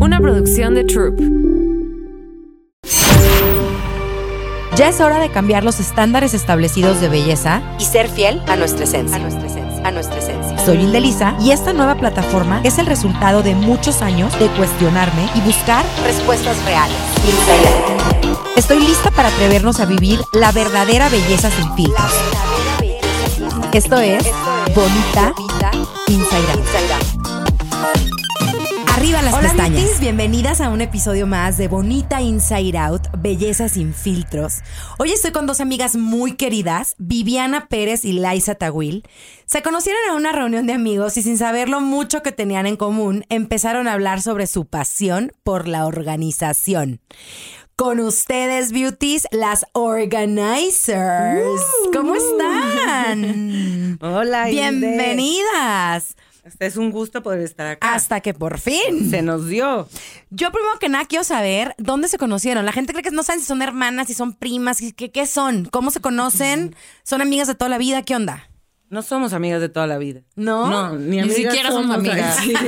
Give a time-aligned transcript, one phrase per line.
[0.00, 1.20] Una producción de Troop.
[4.74, 8.84] Ya es hora de cambiar los estándares establecidos de belleza y ser fiel a nuestra
[8.84, 9.16] esencia.
[9.16, 9.86] A nuestra esencia.
[9.86, 10.58] A nuestra esencia.
[10.64, 15.42] Soy Indelisa y esta nueva plataforma es el resultado de muchos años de cuestionarme y
[15.42, 16.96] buscar respuestas reales.
[18.56, 22.12] Estoy lista para atrevernos a vivir la verdadera belleza sin filtros.
[23.74, 24.24] Esto es
[24.74, 25.34] Bonita
[26.08, 26.99] Inside Out.
[29.20, 30.00] Arriba las Hola, pestañas.
[30.00, 34.60] bienvenidas a un episodio más de Bonita Inside Out, Belleza sin filtros.
[34.98, 39.06] Hoy estoy con dos amigas muy queridas, Viviana Pérez y Laisa Tawil.
[39.44, 42.76] Se conocieron en una reunión de amigos y sin saber lo mucho que tenían en
[42.76, 47.02] común, empezaron a hablar sobre su pasión por la organización.
[47.76, 51.60] Con ustedes, beauties, las organizers.
[51.92, 53.98] ¿Cómo están?
[54.02, 54.46] Hola.
[54.46, 56.16] Bienvenidas.
[56.58, 57.94] Es un gusto poder estar acá.
[57.94, 59.10] Hasta que por fin.
[59.10, 59.88] Se nos dio.
[60.30, 62.64] Yo primero que nada quiero saber dónde se conocieron.
[62.66, 65.26] La gente cree que no saben si son hermanas, si son primas, si- qué, qué
[65.26, 68.48] son, cómo se conocen, son amigas de toda la vida, ¿qué onda?
[68.88, 70.22] No somos amigas de toda la vida.
[70.34, 70.68] ¿No?
[70.68, 72.36] No, ni, Ni siquiera somos amigas.
[72.42, 72.66] Sí, sí.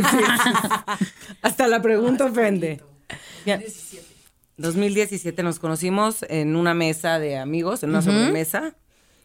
[1.42, 2.80] Hasta la pregunta ofende.
[3.44, 3.60] Ya.
[4.56, 8.74] 2017 nos conocimos en una mesa de amigos, en una sobremesa.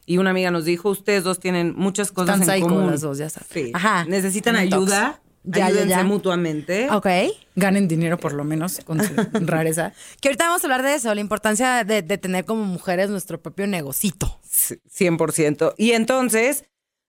[0.07, 2.89] Y una amiga nos dijo, ustedes dos tienen muchas cosas Están en común.
[2.89, 3.49] las dos, ya sabes.
[3.51, 3.71] Sí.
[3.73, 4.05] Ajá.
[4.05, 5.21] Necesitan ayuda.
[5.43, 6.03] Ya, ayúdense ya.
[6.03, 6.89] mutuamente.
[6.91, 7.07] Ok.
[7.55, 9.13] Ganen dinero por lo menos con su
[9.45, 9.93] rareza.
[10.21, 13.41] Que ahorita vamos a hablar de eso, la importancia de, de tener como mujeres nuestro
[13.41, 14.39] propio negocito.
[14.49, 15.73] Sí, 100%.
[15.77, 16.65] Y entonces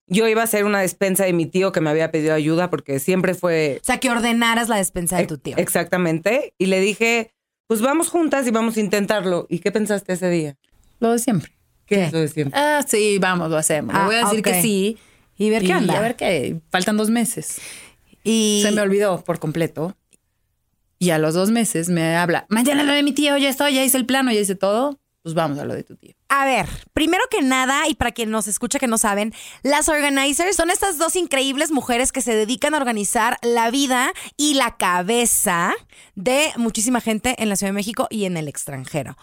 [0.07, 2.99] yo iba a hacer una despensa de mi tío que me había pedido ayuda porque
[3.01, 5.57] siempre fue O sea, que ordenaras la despensa de tu tío.
[5.57, 6.55] Exactamente.
[6.59, 7.33] Y le dije,
[7.67, 9.47] pues vamos juntas y vamos a intentarlo.
[9.49, 10.57] ¿Y qué pensaste ese día?
[11.01, 11.53] Lo de siempre.
[11.89, 12.59] ¿Qué es lo de siempre?
[12.59, 13.95] Ah, sí, vamos, lo hacemos.
[13.95, 14.99] Le Ah, voy a decir que sí.
[15.37, 15.97] Y ver qué onda.
[15.97, 16.61] a ver qué.
[16.71, 17.61] Faltan dos meses.
[18.25, 19.97] Y Se me olvidó por completo.
[20.99, 23.85] Y a los dos meses me habla, mañana lo de mi tío, ya estoy, ya
[23.85, 24.99] hice el plano, ya hice todo.
[25.23, 26.15] Pues vamos a lo de tu tío.
[26.29, 29.33] A ver, primero que nada, y para quien nos escucha que no saben,
[29.63, 34.55] las organizers son estas dos increíbles mujeres que se dedican a organizar la vida y
[34.55, 35.73] la cabeza
[36.15, 39.17] de muchísima gente en la Ciudad de México y en el extranjero.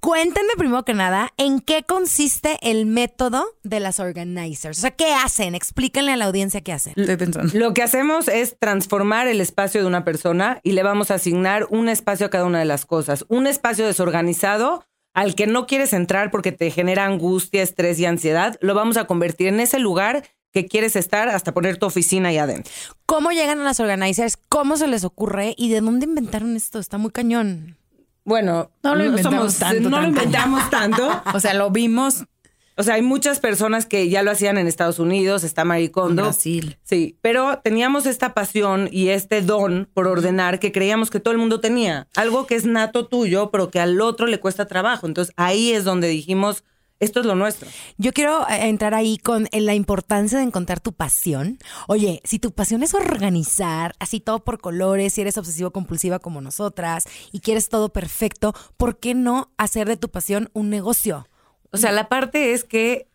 [0.00, 4.78] Cuéntenme primero que nada en qué consiste el método de las organizers.
[4.78, 5.54] O sea, ¿qué hacen?
[5.54, 6.94] Explíquenle a la audiencia qué hacen.
[6.96, 7.52] Estoy pensando.
[7.58, 11.66] Lo que hacemos es transformar el espacio de una persona y le vamos a asignar
[11.70, 13.24] un espacio a cada una de las cosas.
[13.28, 14.84] Un espacio desorganizado
[15.14, 19.06] al que no quieres entrar porque te genera angustia, estrés y ansiedad, lo vamos a
[19.06, 22.72] convertir en ese lugar que quieres estar hasta poner tu oficina ahí adentro.
[23.06, 24.36] ¿Cómo llegan a las organizers?
[24.48, 25.54] ¿Cómo se les ocurre?
[25.56, 26.78] ¿Y de dónde inventaron esto?
[26.78, 27.76] Está muy cañón.
[28.24, 31.22] Bueno, No lo inventamos tanto, no lo inventamos tanto.
[31.34, 32.24] O sea, lo vimos
[32.76, 36.22] O sea, hay muchas personas que ya lo hacían en Estados Unidos, está Kondo.
[36.22, 36.78] Brasil.
[36.82, 41.38] Sí, pero teníamos esta pasión y este don por ordenar que creíamos que todo el
[41.38, 42.08] mundo tenía.
[42.16, 45.06] Algo que es nato tuyo, pero que al otro le cuesta trabajo.
[45.06, 46.64] Entonces ahí es donde dijimos,
[47.00, 47.68] esto es lo nuestro.
[47.98, 51.58] Yo quiero eh, entrar ahí con eh, la importancia de encontrar tu pasión.
[51.88, 56.40] Oye, si tu pasión es organizar, así todo por colores, si eres obsesivo compulsiva como
[56.40, 61.28] nosotras y quieres todo perfecto, ¿por qué no hacer de tu pasión un negocio?
[61.72, 63.08] O sea, la parte es que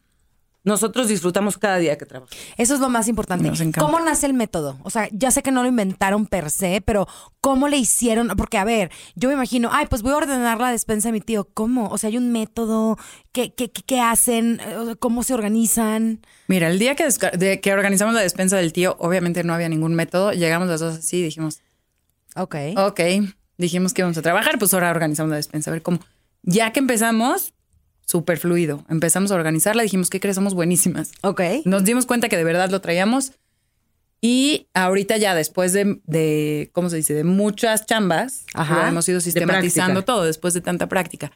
[0.64, 2.38] nosotros disfrutamos cada día que trabajamos.
[2.58, 3.50] Eso es lo más importante.
[3.80, 4.78] ¿Cómo nace el método?
[4.84, 7.08] O sea, ya sé que no lo inventaron per se, pero
[7.42, 8.28] ¿cómo le hicieron?
[8.38, 11.22] Porque, a ver, yo me imagino, ay, pues voy a ordenar la despensa de mi
[11.22, 11.48] tío.
[11.54, 11.88] ¿Cómo?
[11.90, 12.98] O sea, hay un método.
[13.32, 14.60] ¿Qué, qué, qué- qué hacen?
[15.00, 16.20] ¿Cómo se organizan?
[16.48, 19.96] Mira, el día que, de que organizamos la despensa del tío, obviamente no había ningún
[19.96, 20.34] método.
[20.34, 21.62] Llegamos las dos así y dijimos,
[22.36, 22.56] Ok.
[22.78, 23.00] ok,
[23.58, 25.72] dijimos que íbamos a trabajar, pues ahora organizamos la despensa.
[25.72, 26.00] A ver cómo.
[26.44, 27.54] Ya que empezamos,
[28.10, 28.84] súper fluido.
[28.90, 30.36] Empezamos a organizarla, dijimos, ¿qué crees?
[30.36, 31.12] Somos buenísimas.
[31.22, 31.42] Ok.
[31.66, 33.34] Nos dimos cuenta que de verdad lo traíamos.
[34.20, 37.14] Y ahorita ya después de, de, ¿cómo se dice?
[37.14, 38.82] De muchas chambas, Ajá.
[38.82, 41.32] lo hemos ido sistematizando todo después de tanta práctica.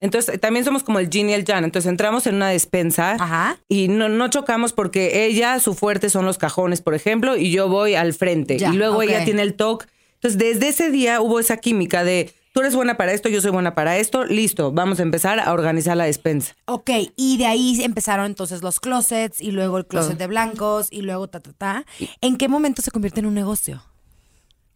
[0.00, 1.64] Entonces también somos como el Yin y el Yang.
[1.64, 3.58] Entonces entramos en una despensa Ajá.
[3.68, 7.68] y no, no chocamos porque ella, su fuerte son los cajones, por ejemplo, y yo
[7.68, 8.58] voy al frente.
[8.58, 9.86] Ya, y luego ella tiene el toque.
[10.16, 13.50] Entonces desde ese día hubo esa química de tú eres buena para esto, yo soy
[13.50, 16.54] buena para esto, listo, vamos a empezar a organizar la despensa.
[16.66, 21.02] Ok, y de ahí empezaron entonces los closets y luego el closet de blancos y
[21.02, 21.84] luego ta, ta, ta.
[22.20, 23.82] ¿En qué momento se convierte en un negocio?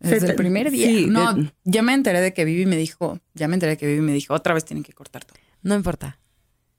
[0.01, 0.87] Desde el primer día.
[0.89, 3.77] sí, no, de- ya me enteré de que Vivi me dijo, ya me enteré de
[3.79, 5.39] que Vivi me dijo, otra vez tienen que cortar todo.
[5.63, 6.19] No importa.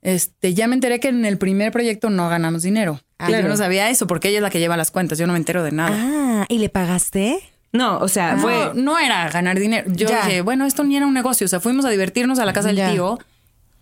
[0.02, 3.02] Este, ya me enteré que en el primer proyecto no ganamos dinero.
[3.18, 3.44] Ah, Y claro.
[3.44, 5.18] Yo no sabía eso porque ella es la que lleva las cuentas.
[5.18, 5.95] Yo no me entero de nada.
[5.98, 7.40] Ah, ¿y le pagaste?
[7.71, 8.71] No, o sea, No, fue...
[8.75, 9.86] no era ganar dinero.
[9.94, 10.25] Yo Ya.
[10.25, 11.45] dije, bueno, esto ni era un negocio.
[11.45, 12.86] O sea, fuimos a divertirnos a la casa Ya.
[12.86, 13.19] del tío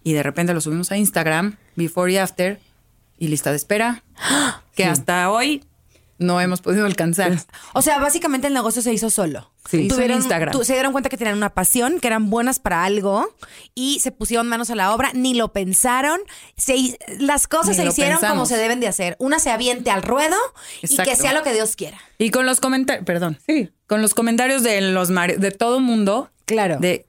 [0.04, 2.60] y de repente lo subimos a Instagram, before y after,
[3.18, 4.04] y lista de espera.
[4.76, 5.64] Que hasta hoy
[6.20, 7.38] no hemos podido alcanzar.
[7.74, 9.52] O sea, básicamente el negocio se hizo solo.
[9.70, 9.88] Sí.
[9.88, 10.52] Tuvieron- Instagram.
[10.54, 13.28] tu- se dieron cuenta que tenían una pasión, que eran buenas para algo
[13.76, 16.20] y se pusieron manos a la obra, ni lo pensaron.
[16.56, 19.16] Se las cosas Ni se hicieron como se deben de hacer.
[19.20, 20.38] Una se aviente al ruedo
[20.82, 21.98] y que sea lo que Dios quiera.
[22.18, 23.40] Y con los comentarios, perdón.
[23.46, 23.70] Sí.
[23.88, 26.78] Con los comentarios de los de todo mundo, Claro.
[26.80, 27.07] de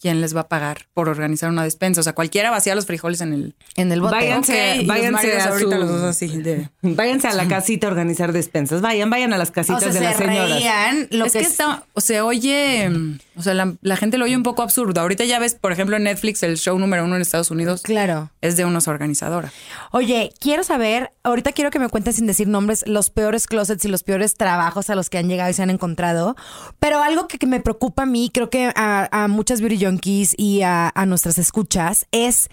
[0.00, 2.00] quién les va a pagar por organizar una despensa.
[2.00, 3.54] O sea, cualquiera vacía los frijoles en el.
[3.76, 4.14] en el bote.
[4.14, 8.32] Váyanse, váyanse a ahorita su- los dos así de- Váyanse a la casita a organizar
[8.32, 8.80] despensas.
[8.80, 10.50] Vayan, vayan a las O casitas sea, de se las señoras.
[10.50, 11.08] reían.
[11.10, 12.90] Lo es que, que, es- está, o se oye,
[13.36, 15.00] o sea, la, la gente lo oye un poco absurdo.
[15.00, 18.30] Ahorita ya ves, por ejemplo, en Netflix, el show número uno en Estados Unidos Claro.
[18.40, 19.52] es de unos organizadoras.
[19.90, 23.88] Oye, quiero saber, ahorita quiero que me cuentes sin decir nombres, los peores closets y
[23.88, 26.36] los peores trabajos a los que han llegado y se han encontrado.
[26.78, 29.60] Pero algo que, que me preocupa a mí, creo que a, a muchas
[30.36, 32.50] y a, nuestras escuchas, es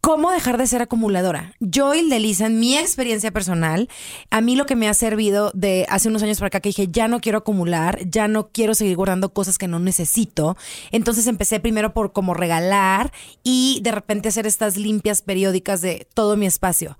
[0.00, 1.54] cómo dejar de ser acumuladora.
[1.58, 3.88] Yo, Lisa, en mi experiencia personal,
[4.30, 6.88] a mí lo que me ha servido de hace unos años para acá que dije,
[6.88, 10.56] ya no quiero acumular, ya no quiero seguir guardando cosas que no necesito.
[10.92, 13.12] Entonces empecé primero por como regalar
[13.42, 16.96] y de repente hacer estas limpias periódicas de todo mi espacio.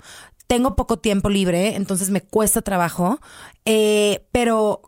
[0.49, 3.21] Tengo poco tiempo libre, entonces me cuesta trabajo,
[3.65, 4.83] eh, pero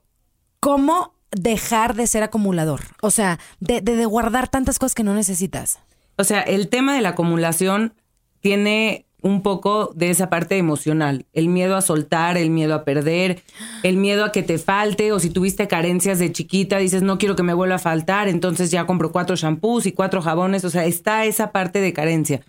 [0.61, 2.81] ¿cómo dejar de ser acumulador?
[3.03, 5.79] O sea, de, de- guardar tantas cosas que no necesitas.
[6.17, 7.95] O sea, el tema de la acumulación
[8.41, 13.43] tiene un poco de esa parte emocional, el miedo a soltar, el miedo a perder,
[13.83, 17.35] el miedo a que te falte o si tuviste carencias de chiquita, dices no quiero
[17.35, 20.85] que me vuelva a faltar, entonces ya compro cuatro shampoos y cuatro jabones, o sea,
[20.85, 22.43] está esa parte de carencia.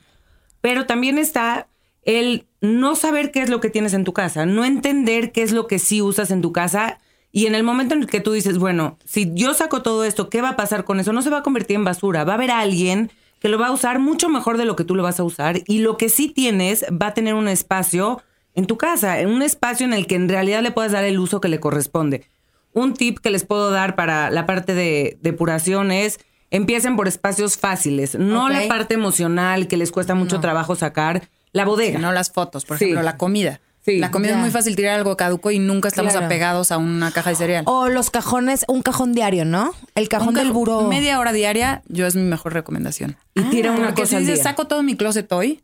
[0.61, 1.67] Pero también está
[2.03, 5.51] el no saber qué es lo que tienes en tu casa, no entender qué es
[5.51, 6.99] lo que sí usas en tu casa.
[7.31, 10.29] Y en el momento en el que tú dices, bueno, si yo saco todo esto,
[10.29, 11.13] ¿qué va a pasar con eso?
[11.13, 12.23] No se va a convertir en basura.
[12.23, 14.95] Va a haber alguien que lo va a usar mucho mejor de lo que tú
[14.95, 15.61] lo vas a usar.
[15.67, 18.21] Y lo que sí tienes va a tener un espacio
[18.55, 21.19] en tu casa, en un espacio en el que en realidad le puedas dar el
[21.19, 22.25] uso que le corresponde.
[22.73, 26.19] Un tip que les puedo dar para la parte de depuración es
[26.51, 31.63] empiecen por espacios fáciles, no la parte emocional que les cuesta mucho trabajo sacar, la
[31.65, 31.99] bodega.
[31.99, 32.85] No las fotos, por Sí.
[32.85, 33.61] ejemplo, la comida.
[33.85, 33.97] Sí.
[33.99, 34.35] La comida Ya.
[34.35, 36.25] es muy fácil tirar algo caduco y nunca estamos Claro.
[36.27, 37.63] apegados a una caja de cereal.
[37.67, 39.73] O los cajones, un cajón diario, ¿no?
[39.95, 40.87] El cajón del buró.
[40.87, 43.17] Media hora diaria, yo es mi mejor recomendación.
[43.35, 45.63] y tira una Porque cosa si al dices, saco todo mi closet hoy,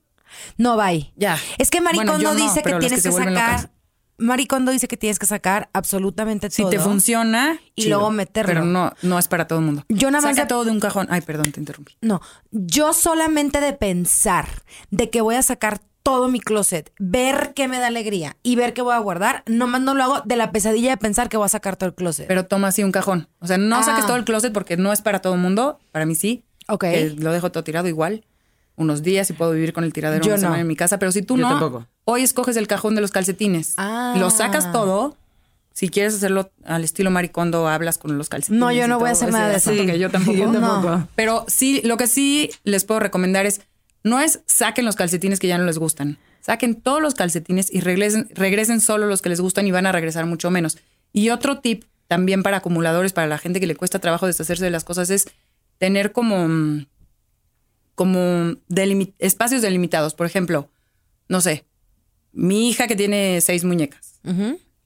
[0.58, 1.14] No, bye.
[1.16, 1.38] Ya.
[1.58, 3.70] Es que Maricondo Bueno, no, dice que tienes que que, sacar.
[4.18, 6.72] Maricondo dice que tienes que sacar absolutamente si todo.
[6.72, 7.60] te funciona.
[7.76, 7.98] Y chido.
[7.98, 8.48] luego meterlo.
[8.54, 9.84] Pero no, no es para todo el mundo.
[9.90, 11.08] Yo nada más Saca todo de un cajón.
[11.10, 11.98] Ay, perdón, te interrumpí.
[12.02, 12.22] No,
[12.52, 14.48] yo solamente de pensar
[14.90, 18.74] de que voy a sacar todo mi closet, ver qué me da alegría y ver
[18.74, 21.48] qué voy a guardar, nomás no lo hago de la pesadilla de pensar que voy
[21.48, 22.28] a sacar todo el closet.
[22.28, 23.28] Pero toma así un cajón.
[23.40, 23.84] O sea, no Ah.
[23.84, 25.80] saques todo el closet porque no es para todo el mundo.
[25.92, 26.44] Para mí sí.
[26.68, 26.82] Ok.
[26.84, 28.24] Que lo dejo todo tirado igual.
[28.76, 30.62] Unos días y puedo vivir con el tiradero Yo una semana no.
[30.62, 31.00] en mi casa.
[31.00, 31.88] Pero si tú Yo no, tampoco.
[32.04, 33.74] hoy escoges el cajón de los calcetines.
[33.78, 34.14] Ah.
[34.20, 35.18] Lo sacas todo.
[35.74, 38.60] Si quieres hacerlo al estilo maricondo, hablas con los calcetines.
[38.60, 39.72] No, yo no voy a hacer nada de eso.
[39.76, 40.38] porque yo tampoco.
[40.38, 40.60] yo No.
[40.60, 41.08] tampoco.
[41.16, 43.62] Pero sí, lo que sí les puedo recomendar es,
[44.06, 46.20] no es saquen los calcetines que ya no les gustan.
[46.40, 49.92] Saquen todos los calcetines y regresen, regresen solo los que les gustan y van a
[49.92, 50.78] regresar mucho menos.
[51.12, 54.70] Y otro tip también para acumuladores, para la gente que le cuesta trabajo deshacerse de
[54.70, 55.28] las cosas, es
[55.80, 56.86] tener como, mm,
[57.96, 58.58] como
[59.18, 60.14] espacios delimitados.
[60.14, 60.70] Por ejemplo,
[61.28, 61.66] no sé,
[62.32, 64.20] mi hija que tiene seis muñecas.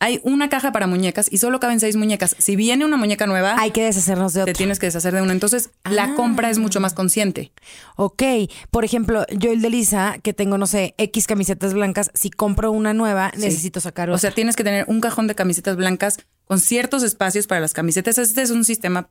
[0.02, 2.34] Hay una caja para muñecas y solo caben seis muñecas.
[2.40, 4.54] Si viene una muñeca nueva, Hay que deshacernos de te otro.
[4.58, 5.34] tienes que deshacer de una.
[5.34, 6.14] Entonces, la Ah.
[6.16, 7.52] compra es mucho más consciente.
[7.98, 8.24] Ok,
[8.72, 12.72] por ejemplo, yo el de Lisa, que tengo, no sé, X camisetas blancas, si compro
[12.72, 14.22] una nueva, necesito sacar O otra.
[14.22, 18.18] sea, tienes que tener un cajón de camisetas blancas con ciertos espacios para las camisetas.
[18.18, 19.10] Este es un sistema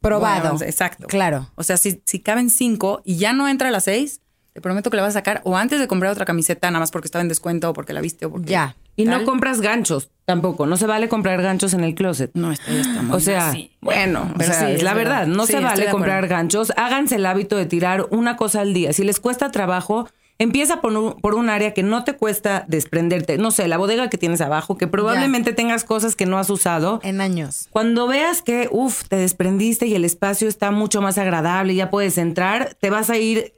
[0.00, 0.50] probado.
[0.52, 1.06] bueno, exacto.
[1.06, 1.50] Claro.
[1.54, 4.20] O sea, si, si caben cinco y ya no entra a las seis,
[4.54, 6.90] te prometo que la vas a sacar o antes de comprar otra camiseta, nada más
[6.90, 8.50] porque estaba en descuento o porque la viste o porque.
[8.50, 8.74] Ya.
[8.98, 10.66] Y no compras ganchos tampoco.
[10.66, 12.32] No se vale comprar ganchos en el closet.
[12.34, 15.46] No, esto ya está muy O sea, bueno, o sea, sí, es la verdad, no
[15.46, 16.72] Sí, se vale comprar ganchos.
[16.76, 18.92] Háganse el hábito de tirar una cosa al día.
[18.92, 23.38] Si les cuesta trabajo, empieza por un, por un área que no te cuesta desprenderte.
[23.38, 26.98] No sé, la bodega que tienes abajo, que probablemente tengas cosas que no has usado.
[27.04, 27.68] En años.
[27.70, 31.88] Cuando veas que, uff, te desprendiste y el espacio está mucho más agradable y ya
[31.88, 33.54] puedes entrar, te vas a ir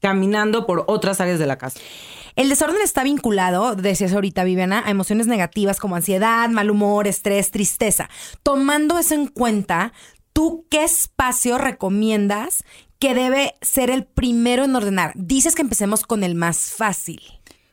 [0.00, 1.80] caminando por otras áreas de la casa.
[2.36, 7.52] El desorden está vinculado, decías ahorita, Viviana, a emociones negativas como ansiedad, mal humor, estrés,
[7.52, 8.10] tristeza.
[8.42, 9.92] Tomando eso en cuenta,
[10.32, 12.64] ¿tú qué espacio recomiendas
[12.98, 15.12] que debe ser el primero en ordenar?
[15.14, 17.20] Dices que empecemos con el más fácil.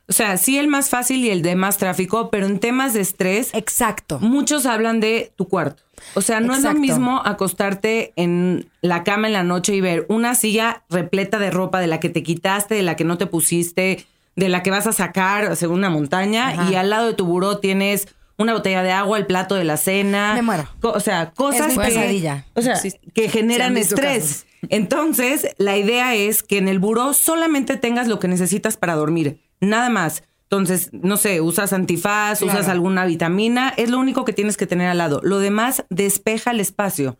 [0.07, 3.01] O sea, sí el más fácil y el de más tráfico, pero en temas de
[3.01, 4.19] estrés, Exacto.
[4.19, 5.83] muchos hablan de tu cuarto.
[6.15, 10.05] O sea, no es lo mismo acostarte en la cama en la noche y ver
[10.09, 13.25] una silla repleta de ropa de la que te quitaste, de la que no te
[13.25, 17.25] pusiste, de la que vas a sacar según una montaña y al lado de tu
[17.25, 18.07] buró tienes
[18.37, 20.33] una botella de agua, el plato de la cena.
[20.33, 20.67] Me muero.
[20.81, 22.45] O sea, cosas Es que, pesadilla.
[22.55, 22.93] o sea, Sí.
[23.13, 24.45] que generan estrés.
[24.69, 29.39] Entonces, la idea es que en el buró solamente tengas lo que necesitas para dormir,
[29.59, 30.23] nada más.
[30.43, 34.87] Entonces, no sé, usas antifaz, usas alguna vitamina, es lo único que tienes que tener
[34.89, 35.19] al lado.
[35.23, 37.17] Lo demás, despeja el espacio.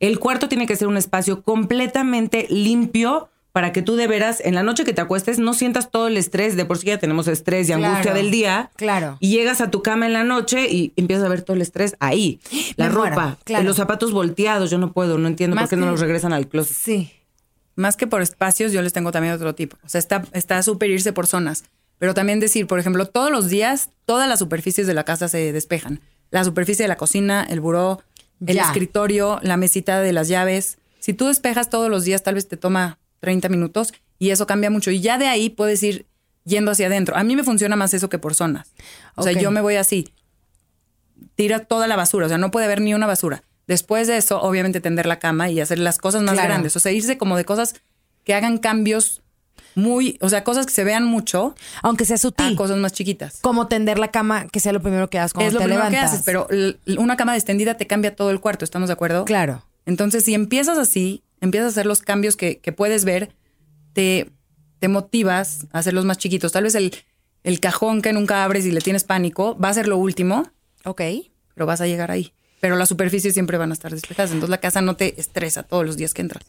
[0.00, 4.54] El cuarto tiene que ser un espacio completamente limpio para que tú de veras, en
[4.54, 6.56] la noche que te acuestes, no sientas todo el estrés.
[6.56, 8.70] De por sí ya tenemos estrés y angustia del día.
[8.76, 9.18] claro.
[9.20, 11.94] Y llegas a tu cama en la noche y empiezas a ver todo el estrés
[12.00, 12.40] ahí.
[12.76, 13.64] La Me ropa, claro.
[13.64, 14.70] los zapatos volteados.
[14.70, 16.76] Yo no puedo, no entiendo Más por qué no los regresan al closet.
[16.76, 17.12] Sí.
[17.76, 19.76] Más que por espacios, yo les tengo también otro tipo.
[19.84, 21.64] O sea, está, está súper irse por zonas.
[21.98, 25.52] Pero también decir, por ejemplo, todos los días, todas las superficies de la casa se
[25.52, 26.00] despejan.
[26.30, 28.02] La superficie de la cocina, el buró,
[28.46, 28.62] el Ya.
[28.64, 30.78] escritorio, la mesita de las llaves.
[31.00, 34.68] Si tú despejas todos los días, tal vez te toma 30 minutos y eso cambia
[34.68, 34.90] mucho.
[34.90, 36.06] Y ya de ahí puedes ir
[36.44, 37.16] yendo hacia adentro.
[37.16, 38.72] A mí me funciona más eso que por zonas.
[39.14, 40.12] O sea, yo me voy así.
[41.36, 43.44] Tira toda la basura, o sea, no puede haber ni una basura.
[43.68, 46.48] Después de eso, obviamente tender la cama y hacer las cosas más Claro.
[46.48, 46.74] grandes.
[46.76, 47.74] O sea, irse como de cosas
[48.24, 49.22] que hagan cambios
[49.76, 52.56] muy, o sea, cosas que se vean mucho Aunque sea a sutil.
[52.56, 53.38] cosas más chiquitas.
[53.40, 55.84] Como tender la cama, que sea lo primero que hagas cuando es lo te primero
[55.88, 56.10] levantas.
[56.10, 56.48] que haces, pero
[56.98, 59.24] una cama extendida te cambia todo el cuarto, ¿estamos de acuerdo?
[59.24, 59.62] Claro.
[59.86, 63.34] Entonces, si empiezas así, empiezas a hacer los cambios que, que puedes ver,
[63.92, 64.30] te,
[64.78, 66.52] te motivas a hacerlos más chiquitos.
[66.52, 66.94] Tal vez el,
[67.44, 70.50] el cajón que nunca abres y le tienes pánico va a ser lo último,
[70.84, 71.02] Ok.
[71.54, 72.32] pero vas a llegar ahí.
[72.60, 74.30] Pero las superficies siempre van a estar despejadas.
[74.30, 76.44] Entonces la casa no te estresa todos los días que entras.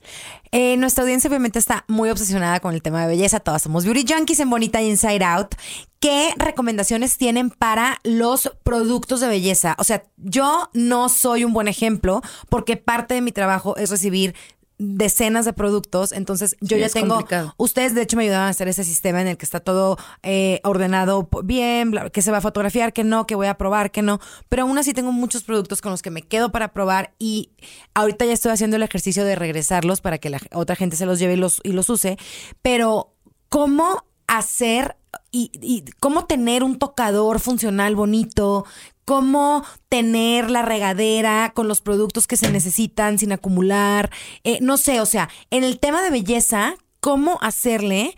[0.51, 3.39] Eh, nuestra audiencia obviamente está muy obsesionada con el tema de belleza.
[3.39, 5.55] Todas somos beauty junkies en Bonita y Inside Out.
[5.99, 9.75] ¿Qué recomendaciones tienen para los productos de belleza?
[9.79, 14.35] O sea, yo no soy un buen ejemplo porque parte de mi trabajo es recibir
[14.77, 17.53] decenas de productos, entonces yo Sí, ya tengo, complicado.
[17.57, 20.59] ustedes de hecho me ayudaban a hacer ese sistema en el que está todo eh,
[20.63, 24.19] ordenado bien, que se va a fotografiar, que no, que voy a probar, que no,
[24.49, 27.51] pero aún así tengo muchos productos con los que me quedo para probar y
[27.93, 31.19] ahorita ya estoy haciendo el ejercicio de regresarlos para que la otra gente se los
[31.19, 32.17] lleve y los, y los use,
[32.61, 33.13] pero
[33.49, 34.97] ¿cómo hacer
[35.31, 38.65] y, y cómo tener un tocador funcional bonito?
[39.05, 44.09] Cómo tener la regadera con los productos que se necesitan sin acumular.
[44.43, 48.15] Eh, no sé, o sea, en el tema de belleza, ¿cómo hacerle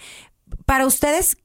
[0.66, 1.38] para ustedes?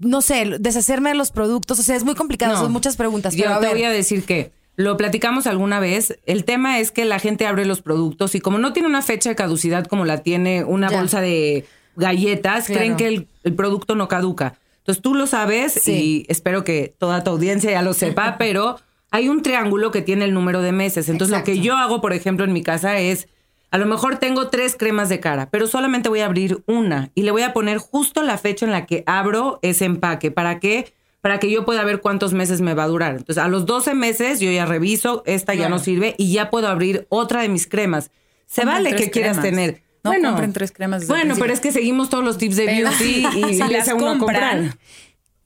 [0.00, 1.78] No sé, deshacerme de los productos.
[1.80, 2.60] O sea, es muy complicado, No.
[2.60, 3.34] son muchas preguntas.
[3.34, 6.18] Yo pero a te ver, voy a decir que lo platicamos alguna vez.
[6.26, 9.30] El tema es que la gente abre los productos y como no tiene una fecha
[9.30, 10.98] de caducidad como la tiene una Ya.
[11.00, 11.64] bolsa de
[11.96, 12.78] galletas, Claro.
[12.78, 14.54] creen que el, el producto no caduca.
[14.88, 15.92] Entonces tú lo sabes Sí.
[15.92, 18.80] y espero que toda tu audiencia ya lo sepa, pero
[19.10, 21.10] hay un triángulo que tiene el número de meses.
[21.10, 23.28] Entonces lo que yo hago, por ejemplo, en mi casa es,
[23.70, 27.20] a lo mejor tengo tres cremas de cara, pero solamente voy a abrir una y
[27.20, 30.30] le voy a poner justo la fecha en la que abro ese empaque.
[30.30, 30.94] ¿Para qué?
[31.20, 33.16] Para que yo pueda ver cuántos meses me va a durar.
[33.16, 36.66] Entonces, a los 12 meses yo ya reviso, esta ya no sirve y ya puedo
[36.68, 38.10] abrir otra de mis cremas.
[38.46, 39.82] Se vale que quieras tener.
[40.12, 42.90] No compren tres cremas desde Bueno, pero es que seguimos todos los tips de Pero
[42.90, 44.78] beauty y si le las hace a uno compran, comprar.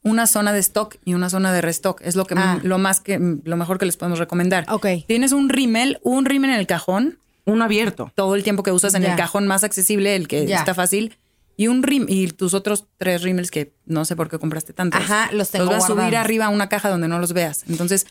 [0.02, 2.00] una zona de stock y una zona de restock.
[2.02, 2.58] Es lo que Ah.
[2.62, 4.64] lo más que lo mejor que les podemos recomendar.
[4.68, 4.86] Ok.
[5.06, 8.10] Tienes un rímel, un rímel en el cajón, Uno abierto.
[8.14, 9.10] todo el tiempo que usas en Ya.
[9.12, 10.58] el cajón más accesible, el que Ya.
[10.58, 11.16] está fácil.
[11.56, 15.00] Y un rim y tus otros tres rímels que no sé por qué compraste tantos.
[15.00, 17.64] Ajá, los tengo vas a subir arriba a una caja donde no los veas.
[17.68, 18.06] Entonces,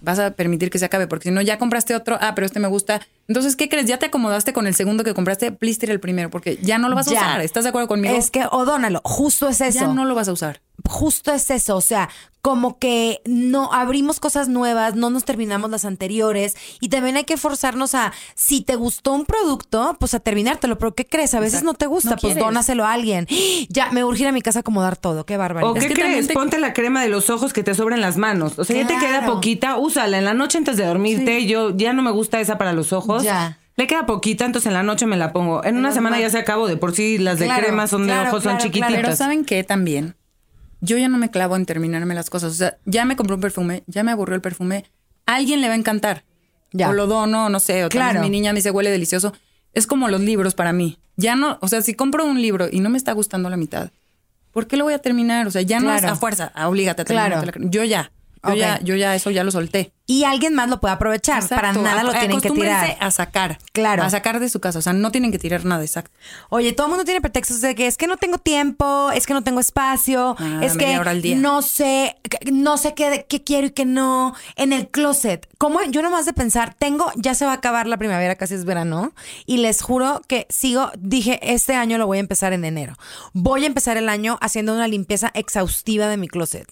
[0.00, 2.58] vas a permitir que se acabe, porque si no, ya compraste otro, ah, pero este
[2.60, 3.00] me gusta.
[3.28, 3.86] Entonces, ¿qué crees?
[3.86, 6.88] Ya te acomodaste con el segundo que compraste, please tira el primero, porque ya no
[6.88, 7.20] lo vas a Ya.
[7.20, 7.40] usar.
[7.42, 8.14] ¿Estás de acuerdo conmigo?
[8.16, 9.78] Es que, o dónalo, justo es eso.
[9.78, 10.60] ya no lo vas a usar.
[10.84, 12.08] Justo es eso, o sea,
[12.42, 17.36] como que no abrimos cosas nuevas, no nos terminamos las anteriores y también hay que
[17.36, 21.34] forzarnos a, si te gustó un producto, pues a terminártelo, pero ¿qué crees?
[21.34, 22.44] A veces no te gusta, No pues quieres.
[22.44, 23.26] dónaselo a alguien.
[23.68, 25.70] Ya, me urge ir a mi casa a acomodar todo, qué bárbaro.
[25.70, 26.28] ¿O qué que crees?
[26.28, 28.58] te- Ponte la crema de los ojos que te sobra en las manos.
[28.58, 30.18] O sea, ya te queda poquita, úsala.
[30.18, 33.24] En la noche antes de dormirte, yo ya no me gusta esa para los ojos.
[33.24, 33.58] Ya.
[33.76, 35.62] Le queda poquita, entonces en la noche me la pongo.
[35.64, 36.66] En una semana ma- ya se acabó.
[36.68, 38.88] De por sí las de Claro, crema son de claro, ojos, claro, son claro.
[38.90, 39.02] chiquititas.
[39.04, 40.15] Pero ¿saben qué también?
[40.86, 42.52] Yo ya no me clavo en terminarme las cosas.
[42.52, 44.84] O sea, ya me compré un perfume, ya me aburrió el perfume.
[45.26, 46.24] A alguien le va a encantar.
[46.72, 46.88] Ya.
[46.90, 47.84] O lo dono, no sé.
[47.84, 48.20] O tal vez Claro.
[48.22, 49.32] mi niña me dice huele delicioso.
[49.72, 50.98] Es como los libros para mí.
[51.16, 53.90] Ya no, o sea, si compro un libro y no me está gustando la mitad,
[54.52, 55.46] ¿por qué lo voy a terminar?
[55.46, 56.14] O sea, ya no es Claro.
[56.14, 57.40] a fuerza, a obligate a Claro.
[57.42, 57.70] terminar.
[57.70, 58.12] Yo ya.
[58.46, 59.92] Yo ya, yo ya eso ya lo solté.
[60.06, 61.46] Y alguien más lo puede aprovechar.
[61.48, 62.96] Para nada lo tienen que tirar.
[63.00, 63.58] a sacar.
[63.72, 64.02] Claro.
[64.04, 64.78] A sacar de su casa.
[64.78, 66.10] O sea, no tienen que tirar nada, exacto.
[66.48, 69.34] Oye, todo el mundo tiene pretextos de que es que no tengo tiempo, es que
[69.34, 71.36] no tengo espacio, Ah, es que media hora al día.
[71.36, 72.16] no sé,
[72.52, 74.34] no sé qué, qué quiero y qué no.
[74.56, 77.96] En el closet, como yo nomás de pensar, tengo, ya se va a acabar la
[77.96, 79.12] primavera, casi es verano,
[79.46, 82.94] y les juro que sigo, dije, este año lo voy a empezar en enero.
[83.32, 86.66] Voy a empezar el año haciendo una limpieza exhaustiva de mi closet.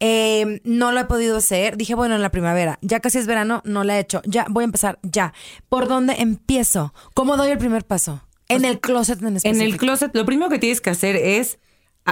[0.00, 3.62] Eh, no lo he podido hacer, dije, bueno, en la primavera, ya casi es verano,
[3.64, 5.32] no la he hecho, ya voy a empezar, ya.
[5.68, 6.94] ¿Por dónde empiezo?
[7.14, 8.22] ¿Cómo doy el primer paso?
[8.48, 11.58] En el closet en En el closet, lo primero que tienes que hacer es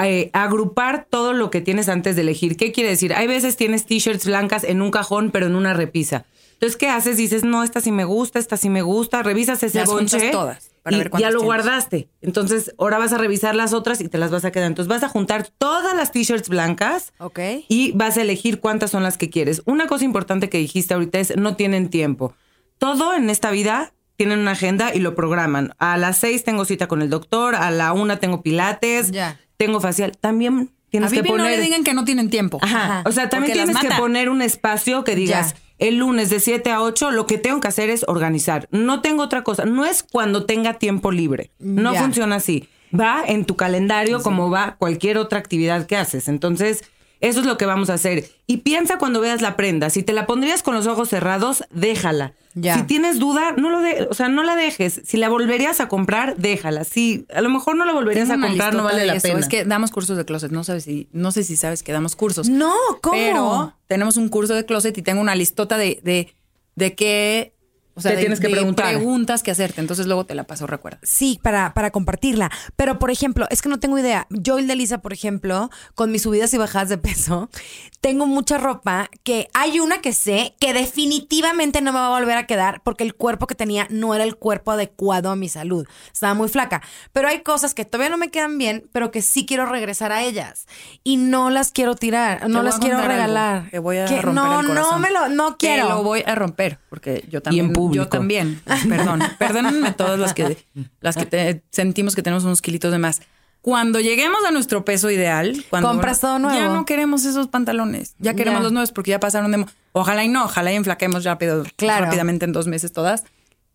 [0.05, 2.57] eh, agrupar todo lo que tienes antes de elegir.
[2.57, 3.15] ¿Qué quiere decir?
[3.15, 6.27] Hay veces tienes t-shirts blancas en un cajón, pero en una repisa.
[6.53, 7.17] Entonces, ¿qué haces?
[7.17, 9.23] Dices, no, esta sí me gusta, esta sí me gusta.
[9.23, 10.31] Revisas ese Las bonche.
[10.31, 11.45] todas, para y ver cuántas ya lo tienes.
[11.47, 12.09] guardaste.
[12.23, 14.69] Entonces, ahora vas a revisar las otras y te las vas a quedar.
[14.69, 17.13] Entonces, vas a juntar todas las t-shirts blancas.
[17.19, 17.41] Ok.
[17.69, 19.63] Y vas a elegir cuántas son las que quieres.
[19.67, 22.35] Una cosa importante que dijiste ahorita es no tienen tiempo.
[22.79, 25.75] Todo en esta vida tienen una agenda y lo programan.
[25.79, 29.41] A las seis tengo cita con el doctor, a la una tengo pilates, Ya.
[29.57, 30.13] tengo facial.
[30.21, 31.47] También tienes a que poner...
[31.47, 32.59] no le digan que no tienen tiempo.
[32.63, 33.03] Ajá.
[33.05, 35.57] O sea, también Porque tienes que poner un espacio que digas.
[35.79, 38.69] El lunes de 7 a 8, lo que tengo que hacer es organizar.
[38.71, 39.65] No tengo otra cosa.
[39.65, 41.51] No es cuando tenga tiempo libre.
[41.59, 42.69] No funciona así.
[42.99, 46.29] Va en tu calendario como va cualquier otra actividad que haces.
[46.29, 46.85] Entonces,
[47.27, 48.29] eso es lo que vamos a hacer.
[48.47, 49.91] Y piensa cuando veas la prenda.
[49.91, 52.33] Si te la pondrías con los ojos cerrados, déjala.
[52.55, 52.77] Ya.
[52.77, 55.03] Si tienes duda, no lo de, o sea, no la dejes.
[55.05, 56.85] Si la volverías a comprar, déjala.
[56.85, 59.29] Si a lo mejor no la volverías Tengo a comprar, no vale la eso.
[59.29, 59.41] pena.
[59.41, 60.51] Es que damos cursos de closet.
[60.53, 62.49] No sabes si, no sé si sabes que damos cursos.
[62.49, 63.17] No, ¿cómo?
[63.17, 66.33] Pero tenemos un curso de closet y tengo una listota de, de,
[66.77, 67.53] de qué,
[67.97, 68.87] o sea, Te de- tienes que de preguntar.
[68.95, 69.81] preguntas que hacerte.
[69.81, 70.99] Entonces luego te la paso, recuerda.
[71.03, 72.51] Sí, para, para compartirla.
[72.77, 74.27] Pero, por ejemplo, es que no tengo idea.
[74.31, 77.51] Yo y de Lisa, por ejemplo, con mis subidas y bajadas de peso,
[78.01, 82.37] tengo mucha ropa que hay una que sé que definitivamente no me va a volver
[82.37, 85.87] a quedar porque el cuerpo que tenía no era el cuerpo adecuado a mi salud.
[86.13, 86.83] Estaba muy flaca.
[87.13, 90.23] Pero hay cosas que todavía no me quedan bien, pero que sí quiero regresar a
[90.23, 90.67] ellas.
[91.03, 93.71] Y no las quiero tirar, no las quiero algo regalar.
[93.71, 95.89] que voy a Que romper no, el no me lo, no Que quiero.
[95.89, 97.73] lo voy a romper, porque yo también.
[97.87, 98.05] Público.
[98.05, 98.61] Yo también.
[98.89, 99.21] Perdón.
[99.39, 100.57] Perdónenme todas las que,
[101.01, 103.21] las que te- sentimos que tenemos unos kilitos de más.
[103.63, 106.57] Cuando lleguemos a nuestro peso ideal, cuando Compras todo nuevo.
[106.57, 108.15] Ya no queremos esos pantalones.
[108.19, 109.67] Ya queremos los nuevos porque ya pasaron de.
[109.93, 112.05] Ojalá y no, ojalá y enflaquemos rápido, Claro.
[112.05, 113.25] rápidamente en dos meses todas.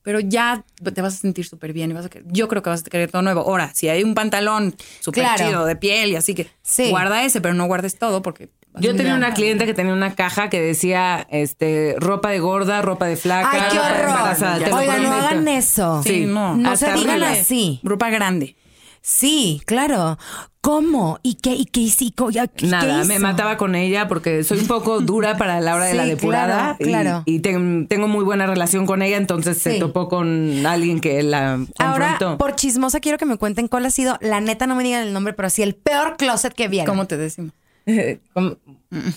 [0.04, 0.64] Pero ya
[0.94, 2.90] te vas a sentir súper bien y vas a querer- yo creo que vas a
[2.90, 3.42] querer todo nuevo.
[3.42, 5.46] Ahora, si hay un pantalón súper Claro.
[5.46, 6.90] chido de piel y así que Sí.
[6.90, 10.50] guarda ese, pero no guardes todo porque Yo tenía una cliente que tenía una caja
[10.50, 14.58] que decía este ropa de gorda, ropa de flaca, Ay, qué ropa de embarazada.
[14.66, 16.02] Te Oigan, no hagan eso.
[16.04, 16.56] Sí, no.
[16.56, 17.80] No se digan así.
[17.84, 18.56] Ropa grande.
[19.04, 20.18] Sí, claro.
[20.62, 21.18] ¿Cómo?
[21.24, 21.56] ¿Y qué?
[21.56, 22.12] ¿Y qué hice?
[22.16, 23.08] ¿Qué- qué Nada, hizo?
[23.08, 26.06] me mataba con ella porque soy un poco dura para la hora de Sí, la
[26.06, 26.76] depurada.
[26.78, 27.24] claro, claro.
[27.26, 29.72] Y, y ten- tengo muy buena relación con ella, entonces Sí.
[29.72, 32.38] se topó con alguien que la Ahora, confrontó.
[32.38, 35.14] por chismosa, quiero que me cuenten cuál ha sido, la neta, no me digan el
[35.14, 36.86] nombre, pero sí, el peor closet que vieron.
[36.86, 37.54] ¿Cómo te decimos?
[38.34, 38.58] Como-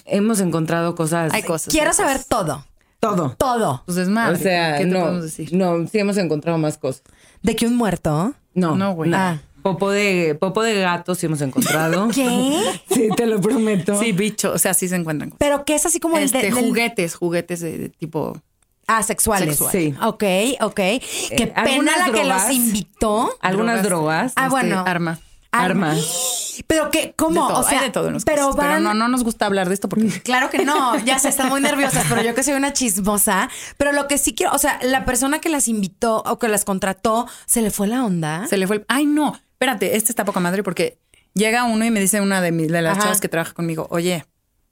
[0.05, 1.33] Hemos encontrado cosas.
[1.33, 1.72] Hay cosas.
[1.72, 2.29] Quiero hay saber cosas.
[2.29, 2.66] todo.
[3.00, 3.35] Todo.
[3.37, 3.83] Todo.
[3.87, 4.38] Pues es más.
[4.38, 5.53] o sea, ¿qué te no, podemos decir?
[5.53, 7.03] no, sí hemos encontrado más cosas.
[7.42, 8.33] ¿De que un muerto?
[8.55, 9.11] No, No, güey.
[9.11, 9.42] nada.
[9.62, 12.09] Popo de, popo de gato sí hemos encontrado.
[12.14, 12.61] ¿Qué?
[12.90, 13.98] Sí, te lo prometo.
[13.98, 14.53] Sí, bicho.
[14.53, 15.38] O sea, sí se encuentran cosas.
[15.40, 18.38] Pero que es así como el Este, de, del- juguetes, juguetes de, de tipo.
[18.87, 19.57] Ah, sexuales.
[19.57, 19.72] Sexual.
[19.72, 19.94] Sí.
[20.03, 20.24] Ok,
[20.61, 20.74] ok.
[20.74, 22.46] Qué pena algunas la que drogas.
[22.46, 23.31] los invitó.
[23.40, 24.33] Algunas drogas.
[24.37, 24.85] Ah, este, bueno.
[24.87, 25.18] Arma.
[25.62, 26.62] Armas.
[26.67, 27.49] Pero que, ¿cómo?
[27.49, 27.61] Todo.
[27.61, 28.57] O sea, de todo en los pero casos.
[28.57, 28.67] van...
[28.69, 30.09] Pero no, no nos gusta hablar de esto porque.
[30.25, 33.49] Claro que no, ya se están muy nerviosas, pero yo que soy una chismosa.
[33.77, 36.64] Pero lo que sí quiero, o sea, la persona que las invitó o que las
[36.64, 38.47] contrató, ¿se le fue la onda?
[38.49, 38.85] Se le fue el.
[38.88, 39.38] Ay, no.
[39.53, 40.99] Espérate, este está poca madre porque
[41.35, 43.03] llega uno y me dice una de, de las Ajá.
[43.03, 44.27] chavas que trabaja conmigo, oye,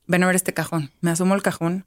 [0.07, 0.91] ven a ver este cajón.
[1.01, 1.87] Me asomo el cajón.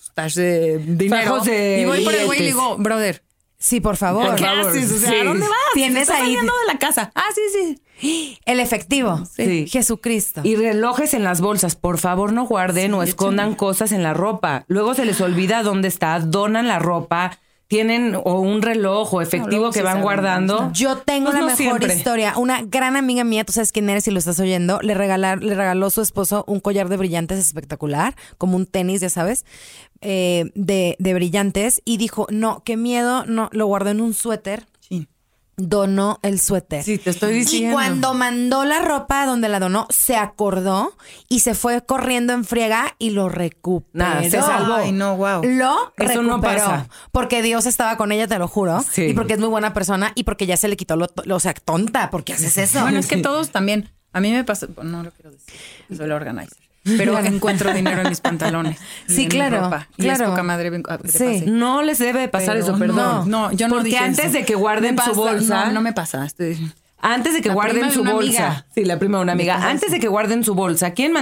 [0.00, 1.40] Estás de dinero.
[1.40, 3.22] De y voy por el güey y le digo, brother,
[3.58, 4.34] Sí, por favor.
[4.36, 4.92] ¿qué haces?
[4.92, 5.14] O sea, Sí.
[5.16, 5.56] ¿a dónde vas?
[5.74, 7.10] Tienes Estás ahí- saliendo de la casa.
[7.14, 7.40] Ah, sí,
[8.00, 8.38] sí.
[8.44, 9.22] El efectivo.
[9.24, 9.66] Sí.
[9.66, 10.42] Jesucristo.
[10.44, 11.76] Y relojes en las bolsas.
[11.76, 14.64] Por favor, no guarden o escondan cosas en la ropa.
[14.68, 17.38] Luego se les olvida dónde está, donan la ropa,
[17.68, 20.70] tienen o un reloj o efectivo que sí van guardando.
[20.72, 21.94] Yo tengo Pues la no mejor siempre.
[21.94, 22.34] historia.
[22.36, 25.54] Una gran amiga mía, tú sabes quién eres si lo estás oyendo, le, regalar, le
[25.54, 29.44] regaló su esposo un collar de brillantes espectacular, como un tenis, ya sabes,
[30.00, 31.82] eh, de, de brillantes.
[31.84, 34.66] Y dijo, no, qué miedo, no, lo guardó en un suéter.
[35.58, 36.82] Donó el suéter.
[36.84, 37.70] Sí, te estoy diciendo.
[37.70, 40.92] Y cuando mandó la ropa a donde la donó, se acordó
[41.30, 43.88] y se fue corriendo en friega y lo recuperó.
[43.94, 44.74] Nada, se salvó.
[44.74, 45.42] Ay, no, wow.
[45.44, 46.40] Lo Eso no recuperó.
[46.58, 46.88] pasa.
[47.10, 48.84] Porque Dios estaba con ella, te lo juro.
[48.90, 49.04] Sí.
[49.06, 51.40] Y porque es muy buena persona y porque ya se le quitó lo, lo- o
[51.40, 52.82] sea, tonta, ¿por qué haces eso?
[52.82, 53.90] Bueno, es que todos también.
[54.12, 55.54] A mí me pasa, bueno, no lo quiero decir,
[55.96, 56.65] soy la organizer.
[56.96, 58.78] Pero encuentro dinero en mis pantalones.
[59.08, 59.70] y Sí, en mi claro.
[59.96, 60.24] Y claro.
[60.24, 61.18] es poca madre que te Sí.
[61.18, 61.44] pase.
[61.46, 63.30] No les debe de pasar Pero eso, perdón.
[63.30, 64.34] No, yo no Porque dije antes eso.
[64.34, 65.66] de que guarden su bolsa.
[65.66, 66.24] No, no me pasa.
[66.24, 68.46] Estoy- Antes de que La guarden prima de su una bolsa.
[68.46, 68.66] amiga.
[68.74, 69.68] Sí, la prima de una amiga.
[69.68, 71.12] Antes de que guarden su bolsa, ¿quién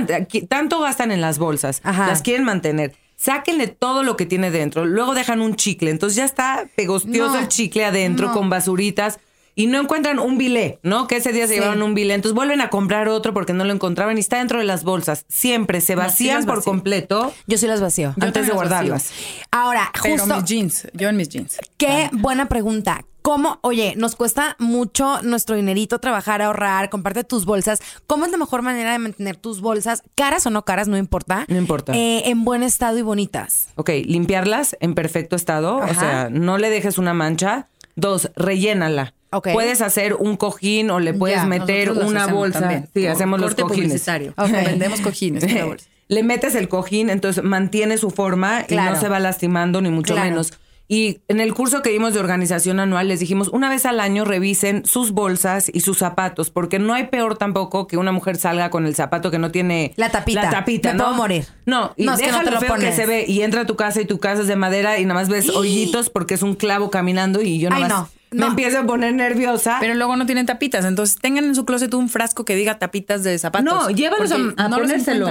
[0.49, 1.81] tanto gastan en las bolsas?
[1.83, 2.07] Ajá.
[2.07, 2.95] Las quieren mantener.
[3.17, 4.87] Sáquenle todo lo que tiene dentro.
[4.87, 5.91] Luego dejan un chicle.
[5.91, 8.35] Entonces ya está pegostioso No, el chicle adentro no.
[8.35, 9.19] con basuritas.
[9.57, 11.07] Y no encuentran un bilé, ¿no?
[11.07, 11.61] Que ese día se Sí.
[11.61, 12.15] llevaron un bilé.
[12.15, 15.25] Entonces vuelven a comprar otro porque no lo encontraban y está dentro de las bolsas.
[15.29, 16.73] Siempre se No, sí vacían por vacío.
[16.73, 18.15] completo Yo sí las vacío.
[18.17, 19.11] Yo antes de guardarlas.
[19.51, 20.35] Ahora, Pero justo.
[20.37, 21.59] mis jeans, yo en mis jeans.
[21.77, 23.05] Qué buena pregunta.
[23.23, 27.81] ¿Cómo, oye, nos cuesta mucho nuestro dinerito trabajar, ahorrar, comparte tus bolsas?
[28.07, 31.47] ¿Cómo es la mejor manera de mantener tus bolsas, caras o no caras, no importa?
[31.49, 31.95] No importa.
[31.95, 33.69] eh, en buen estado y bonitas.
[33.77, 37.69] Ok, limpiarlas en perfecto estado, o sea, no le dejes una mancha.
[37.97, 39.15] Dos, rellénala.
[39.31, 39.49] Ok.
[39.53, 42.61] Puedes hacer un cojín o le puedes Ya, meter una bolsa.
[42.61, 42.89] también.
[42.95, 43.89] Sí, hacemos los cojines.
[43.89, 44.35] publicitario.
[44.37, 44.51] Ok.
[44.67, 45.65] Vendemos cojines.
[45.67, 45.87] bolsa.
[46.09, 50.15] le metes el cojín, entonces mantiene su forma y no se va lastimando ni mucho
[50.15, 50.31] Claro.
[50.31, 50.53] menos.
[50.87, 54.27] Y en el curso que dimos de organización anual les dijimos, una vez al año
[54.27, 58.69] revisen sus bolsas y sus zapatos, porque no hay peor tampoco que una mujer salga
[58.69, 60.43] con el zapato que no tiene La tapita.
[60.43, 61.05] La tapita, Me ¿no?
[61.05, 61.47] puedo morir.
[61.65, 62.97] No, y No, es que no te lo lo feo que pones.
[62.97, 65.15] se ve y entra a tu casa y tu casa es de madera y nada
[65.21, 68.41] más ves hoyitos porque es un clavo caminando y yo Ay, nada más no, me
[68.41, 68.47] no.
[68.49, 69.79] empiezo a poner nerviosa.
[69.81, 70.85] Pero luego no tienen tapitas.
[70.85, 73.65] Entonces tengan en su closet un frasco que diga tapitas de zapatos.
[73.73, 75.29] No, llévalos a- a no los ponérselo.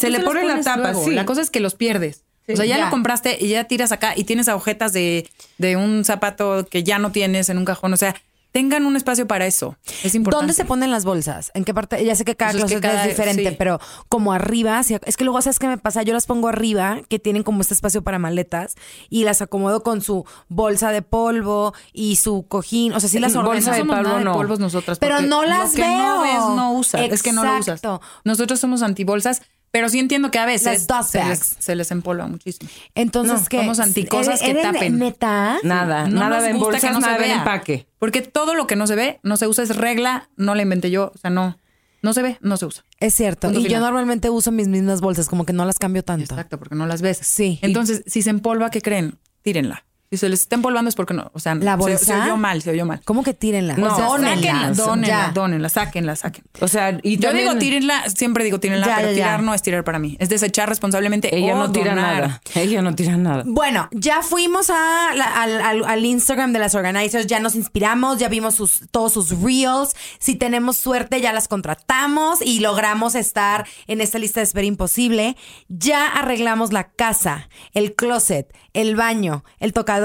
[0.00, 1.04] Se le pone la tapa, luego.
[1.04, 1.12] sí.
[1.12, 2.24] La cosa es que los pierdes.
[2.52, 2.84] O sea, ya, ya.
[2.84, 6.98] lo compraste y ya tiras acá y tienes agujetas de, de un zapato que ya
[6.98, 7.92] no tienes en un cajón.
[7.92, 8.14] O sea,
[8.50, 9.76] tengan un espacio para eso.
[10.02, 10.40] Es importante.
[10.42, 11.50] ¿Dónde se ponen las bolsas?
[11.54, 12.02] ¿En qué parte?
[12.02, 13.56] Ya sé que cada Pues es que closet cada- es diferente, sí.
[13.58, 17.00] pero como arriba, si- es que luego sabes qué me pasa, yo las pongo arriba,
[17.10, 18.74] que tienen como este espacio para maletas
[19.10, 23.34] y las acomodo con su bolsa de polvo y su cojín, o sea, sí las
[23.34, 23.84] Bolsa ordeno.
[23.84, 24.32] no de polvo, de no.
[24.32, 24.98] polvos nosotras.
[24.98, 26.32] Pero no las lo que no veo.
[26.48, 27.02] ves, no usas.
[27.12, 27.68] Es que no lo usas.
[27.68, 28.00] Exacto.
[28.24, 32.26] Nosotros somos antibolsas, pero sí entiendo que a veces Las se les, se les empolva
[32.26, 32.70] muchísimo.
[32.94, 33.58] Entonces, No, ¿qué?
[33.58, 34.98] somos anticosas que ¿Eres tapen.
[34.98, 35.58] neta?
[35.62, 37.86] nada, No nada de bolsas, que no nada se de empaque.
[37.98, 40.90] Porque todo lo que no se ve, no se usa, es regla, no la inventé
[40.90, 41.58] yo, o sea, no,
[42.02, 42.84] no se ve, no se usa.
[43.00, 43.48] Es cierto.
[43.48, 46.34] Punto y yo normalmente uso mis mismas bolsas, como que no las cambio tanto.
[46.34, 47.18] Exacto, porque no las ves.
[47.22, 47.58] Sí.
[47.62, 49.18] Entonces, si se empolva, ¿qué creen?
[49.42, 49.84] Tírenla.
[50.10, 51.98] Si se les está empolvando es porque no, o sea, ¿La se- bolsa?
[52.04, 53.02] Se, oyó mal, se oyó mal.
[53.04, 53.76] ¿Cómo que tírenla?
[53.76, 55.30] No, O sea, sáquenla, dónenla.
[55.34, 56.48] dónenla, sáquenla, sáquenla.
[56.60, 59.24] O sea, y Yo también- digo tírenla, siempre digo tírenla, Ya, pero ya, ya.
[59.24, 60.16] tirar no es tirar para mí.
[60.18, 62.22] Es desechar responsablemente ella o no tira donar.
[62.22, 62.40] nada.
[62.54, 63.42] Ella no tira nada.
[63.46, 68.18] Bueno, ya fuimos a la- al, al- al Instagram de las organizers, ya nos inspiramos,
[68.18, 69.94] ya vimos sus, todos sus reels.
[70.18, 75.36] Si tenemos suerte, ya las contratamos y logramos estar en esta lista de espera imposible.
[75.68, 79.97] Ya arreglamos la casa, el closet, el baño, el tocador.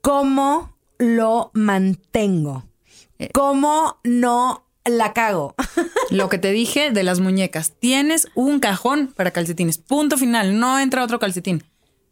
[0.00, 2.64] ¿Cómo lo mantengo?
[3.32, 5.54] ¿Cómo no la cago?
[6.10, 7.72] Lo que te dije de las muñecas.
[7.78, 9.78] Tienes un cajón para calcetines.
[9.78, 10.58] Punto final.
[10.58, 11.64] No entra otro calcetín.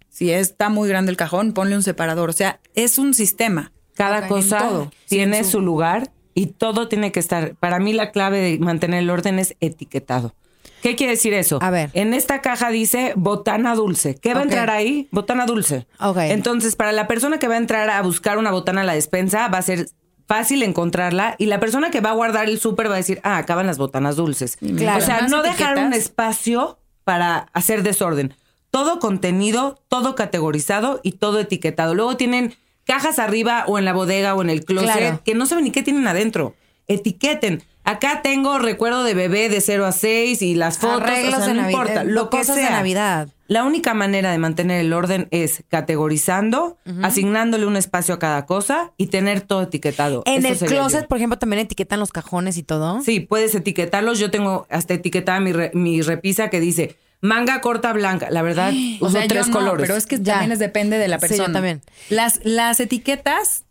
[0.08, 2.30] Si está muy grande el cajón, ponle un separador.
[2.30, 3.72] O sea, es un sistema.
[3.94, 4.92] Cada cosa todo.
[5.08, 7.54] tiene su lugar y todo tiene que estar.
[7.54, 10.34] Para mí la clave de mantener el orden es etiquetado.
[10.82, 11.58] ¿Qué quiere decir eso?
[11.62, 11.90] A ver.
[11.94, 14.14] En esta caja dice botana dulce.
[14.14, 15.08] ¿Qué va a entrar ahí?
[15.10, 15.86] Botana dulce.
[16.00, 16.18] Ok.
[16.18, 19.48] Entonces, para la persona que va a entrar a buscar una botana a la despensa,
[19.48, 19.88] va a ser
[20.28, 23.38] fácil encontrarla y la persona que va a guardar el súper va a decir, ah,
[23.38, 24.56] acaban las botanas dulces.
[24.56, 24.98] Claro.
[25.02, 25.86] O sea, no dejar etiquetas.
[25.86, 28.34] un espacio para hacer desorden.
[28.70, 31.94] Todo contenido, todo categorizado y todo etiquetado.
[31.94, 35.20] Luego tienen cajas arriba o en la bodega o en el closet Claro.
[35.24, 36.54] que no saben ni qué tienen adentro.
[36.88, 37.62] Etiqueten.
[37.86, 41.54] Acá tengo recuerdo de bebé de 0 a 6 y las fotos, Arreglos o sea,
[41.54, 42.70] no importa, eh, lo que cosas de sea.
[42.72, 43.28] Navidad.
[43.48, 48.92] La única manera de mantener el orden es categorizando, asignándole un espacio a cada cosa
[48.96, 50.22] y tener todo etiquetado.
[50.26, 51.08] En Eso el closet, yo.
[51.08, 53.00] por ejemplo, también etiquetan los cajones y todo.
[53.02, 54.18] Sí, puedes etiquetarlos.
[54.18, 58.28] Yo tengo hasta etiquetada mi, re- mi repisa que dice manga corta blanca.
[58.30, 59.86] La verdad, O uso sea, yo tres no, colores.
[59.86, 60.32] pero es que Ya.
[60.34, 61.52] también es depende de la Sí, yo persona.
[61.52, 61.82] también.
[62.10, 63.64] Las, las etiquetas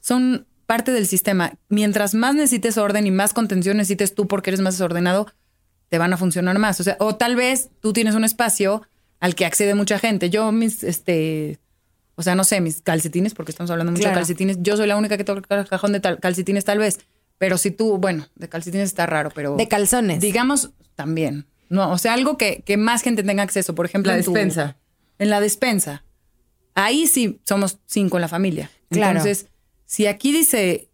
[0.00, 1.52] son parte del sistema.
[1.68, 5.26] Mientras más necesites orden y más contención necesites tú porque eres más desordenado,
[5.88, 6.80] te van a funcionar más.
[6.80, 8.82] O sea, o tal vez tú tienes un espacio
[9.20, 10.30] al que accede mucha gente.
[10.30, 11.58] Yo mis, este,
[12.14, 14.16] o sea, no sé, mis calcetines, porque estamos hablando mucho Claro.
[14.16, 14.56] de calcetines.
[14.60, 16.98] Yo soy la única que toca el cajón de tal- calcetines tal vez.
[17.36, 19.56] Pero si tú, bueno, de calcetines está raro, pero...
[19.56, 20.20] De calzones.
[20.20, 21.46] Digamos, también.
[21.68, 23.74] No, o sea, algo que, que más gente tenga acceso.
[23.74, 24.76] Por ejemplo, La en tu- despensa.
[25.18, 26.04] en la despensa.
[26.74, 28.70] Ahí sí somos cinco en la familia.
[28.90, 29.18] Claro.
[29.18, 29.46] Entonces,
[29.92, 30.88] si aquí dice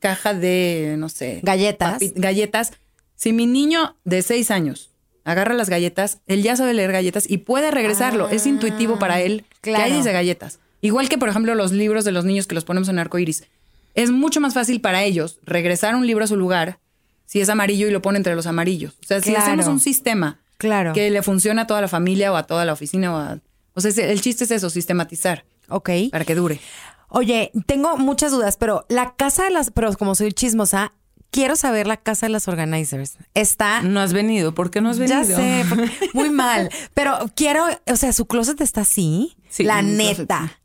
[0.00, 2.00] caja de, no sé, Galletas.
[2.02, 2.72] papi- galletas,
[3.14, 4.90] si mi niño de seis años
[5.24, 8.28] agarra las galletas, él ya sabe leer galletas y puede regresarlo.
[8.28, 10.58] es intuitivo para él que Ah, ahí dice galletas.
[10.80, 13.44] Igual que, por ejemplo, los libros de los niños que los ponemos en arcoiris.
[13.94, 16.78] Es mucho más fácil para ellos regresar un libro a su lugar
[17.26, 18.94] si es amarillo y lo pone entre los amarillos.
[19.02, 20.92] O sea, si hacemos un sistema Claro.
[20.92, 23.14] que le funcione a toda la familia o a toda la oficina.
[23.14, 23.38] O, a-
[23.74, 25.90] o sea, el chiste es eso, sistematizar Ok.
[26.10, 26.60] para que dure.
[27.10, 30.92] Oye, tengo muchas dudas, pero la casa de las, pero como soy chismosa,
[31.30, 33.18] quiero saber la casa de las organizers.
[33.34, 34.54] Está No has venido.
[34.54, 35.20] ¿Por qué no has venido?
[35.20, 35.64] Ya sé,
[36.14, 36.70] muy mal.
[36.94, 39.36] Pero quiero, o sea, su closet está así.
[39.48, 40.56] Sí, la neta.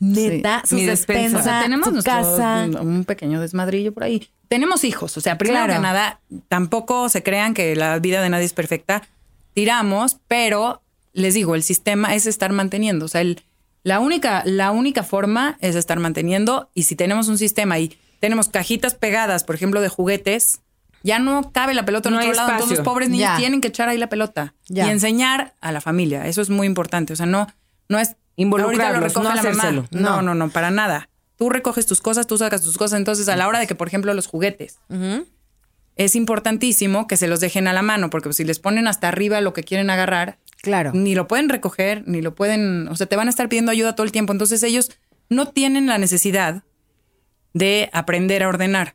[0.00, 1.22] Neta, su Mi despensa.
[1.22, 2.66] despensa, O sea, tenemos su nuestro- casa.
[2.80, 4.28] un pequeño desmadrillo por ahí.
[4.48, 5.74] Tenemos hijos, o sea, primero Claro.
[5.74, 9.02] que nada, tampoco se crean que la vida de nadie es perfecta.
[9.54, 13.04] Tiramos, pero les digo, el sistema es estar manteniendo.
[13.04, 13.42] O sea, el-
[13.84, 16.70] la, única, la única forma es estar manteniendo.
[16.74, 20.60] Y si tenemos un sistema y tenemos cajitas pegadas, por ejemplo, de juguetes,
[21.02, 22.48] ya no cabe la pelota en No otro hay lado.
[22.50, 22.84] Entonces espacio.
[22.84, 23.36] los pobres niños Ya.
[23.36, 24.86] tienen que echar ahí la pelota Ya.
[24.86, 26.26] y enseñar a la familia.
[26.26, 27.12] Eso es muy importante.
[27.12, 27.48] O sea, no,
[27.88, 29.50] no es Involucrarlos, ahorita lo recoge no la mamá.
[29.50, 29.88] hacérselo.
[29.90, 31.08] No, no, no, para nada.
[31.36, 32.98] Tú recoges tus cosas, tú sacas tus cosas.
[32.98, 34.78] Entonces, a la hora de que, por ejemplo, los juguetes,
[35.96, 39.40] es importantísimo que se los dejen a la mano, porque si les ponen hasta arriba
[39.40, 40.92] lo que quieren agarrar, Claro.
[40.94, 43.94] ni lo pueden recoger, ni lo pueden, o sea, te van a estar pidiendo ayuda
[43.96, 44.32] todo el tiempo.
[44.32, 44.90] Entonces, ellos
[45.28, 46.62] no tienen la necesidad
[47.52, 48.94] de aprender a ordenar.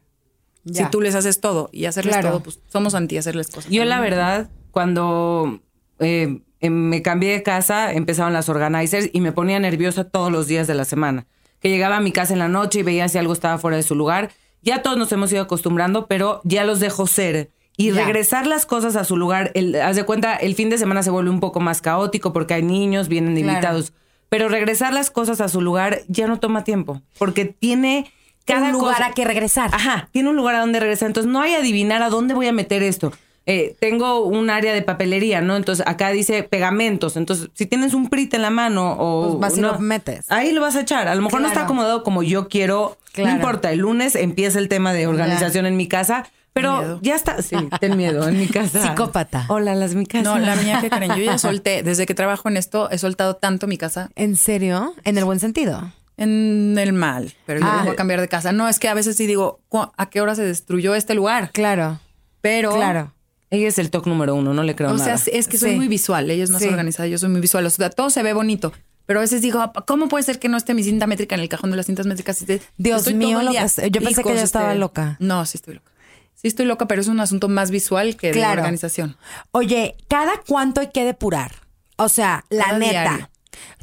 [0.63, 0.86] Ya.
[0.86, 2.30] Si tú les haces todo y hacerles Claro.
[2.30, 3.71] todo, pues somos anti hacerles cosas.
[3.71, 5.62] Yo la verdad, cuando
[5.99, 10.47] eh, em, me cambié de casa, empezaron las organizers y me ponía nerviosa todos los
[10.47, 11.25] días de la semana.
[11.60, 13.84] Que llegaba a mi casa en la noche y veía si algo estaba fuera de
[13.84, 14.32] su lugar.
[14.62, 17.49] Ya todos nos hemos ido acostumbrando, pero ya los dejo ser.
[17.78, 18.04] Y Ya.
[18.04, 21.12] regresar las cosas a su lugar, el, haz de cuenta, el fin de semana se
[21.12, 23.50] vuelve un poco más caótico porque hay niños, vienen Claro.
[23.52, 23.94] invitados.
[24.30, 28.12] Pero regresar las cosas a su lugar ya no toma tiempo, porque tiene
[28.46, 29.70] cada un lugar cosa- a que regresar.
[29.74, 31.08] Ajá, tiene un lugar a donde regresar.
[31.08, 33.13] Entonces no hay adivinar a dónde voy a meter esto.
[33.46, 35.56] Eh, tengo un área de papelería, ¿no?
[35.56, 37.16] Entonces acá dice pegamentos.
[37.16, 39.38] Entonces, si tienes un PRIT en la mano o.
[39.38, 40.26] Pues vas y no, lo metes.
[40.30, 41.08] Ahí lo vas a echar.
[41.08, 42.98] A lo mejor no está acomodado como yo quiero.
[43.13, 43.30] Claro.
[43.30, 46.26] No importa, el lunes empieza el tema de organización en mi casa.
[46.62, 47.41] Pero ya está.
[47.41, 48.82] Sí, ten miedo en mi casa.
[48.82, 49.46] Psicópata.
[49.50, 50.24] Hola, las mi casa.
[50.24, 53.36] No, la mía que creen, yo ya solté, desde que trabajo en esto, he soltado
[53.36, 54.93] tanto mi casa ¿En serio?
[55.04, 55.91] En el buen sentido.
[56.17, 57.76] en el mal, pero yo Ah.
[57.78, 58.52] no voy a cambiar de casa.
[58.52, 61.52] No, es que a veces sí digo, "¿Cu- ¿a qué hora se destruyó este lugar?
[61.54, 62.00] Claro.
[62.41, 63.13] Pero, Claro.
[63.50, 65.17] Ella es el toque número uno, no le creo o nada.
[65.17, 65.76] sea, es que soy Sí.
[65.78, 66.67] muy visual, ella es más Sí.
[66.67, 68.74] organizada, yo soy muy visual, o sea, todo se ve bonito.
[69.06, 71.48] Pero a veces digo, ¿cómo puede ser que no esté mi cinta métrica en el
[71.48, 72.41] cajón de las cintas métricas?
[72.41, 74.80] Estoy Dios todo mío, el lo día, que es- yo pensé que ya estaba este,
[74.80, 75.15] loca.
[75.20, 75.91] No, sí estoy loca.
[76.39, 78.62] Sí estoy loca, pero es un asunto más visual que de Claro.
[78.62, 79.17] organización.
[79.52, 81.52] Oye, ¿cada cuánto hay que depurar?
[81.95, 82.91] O sea, la Cada neta.
[82.91, 83.30] diario.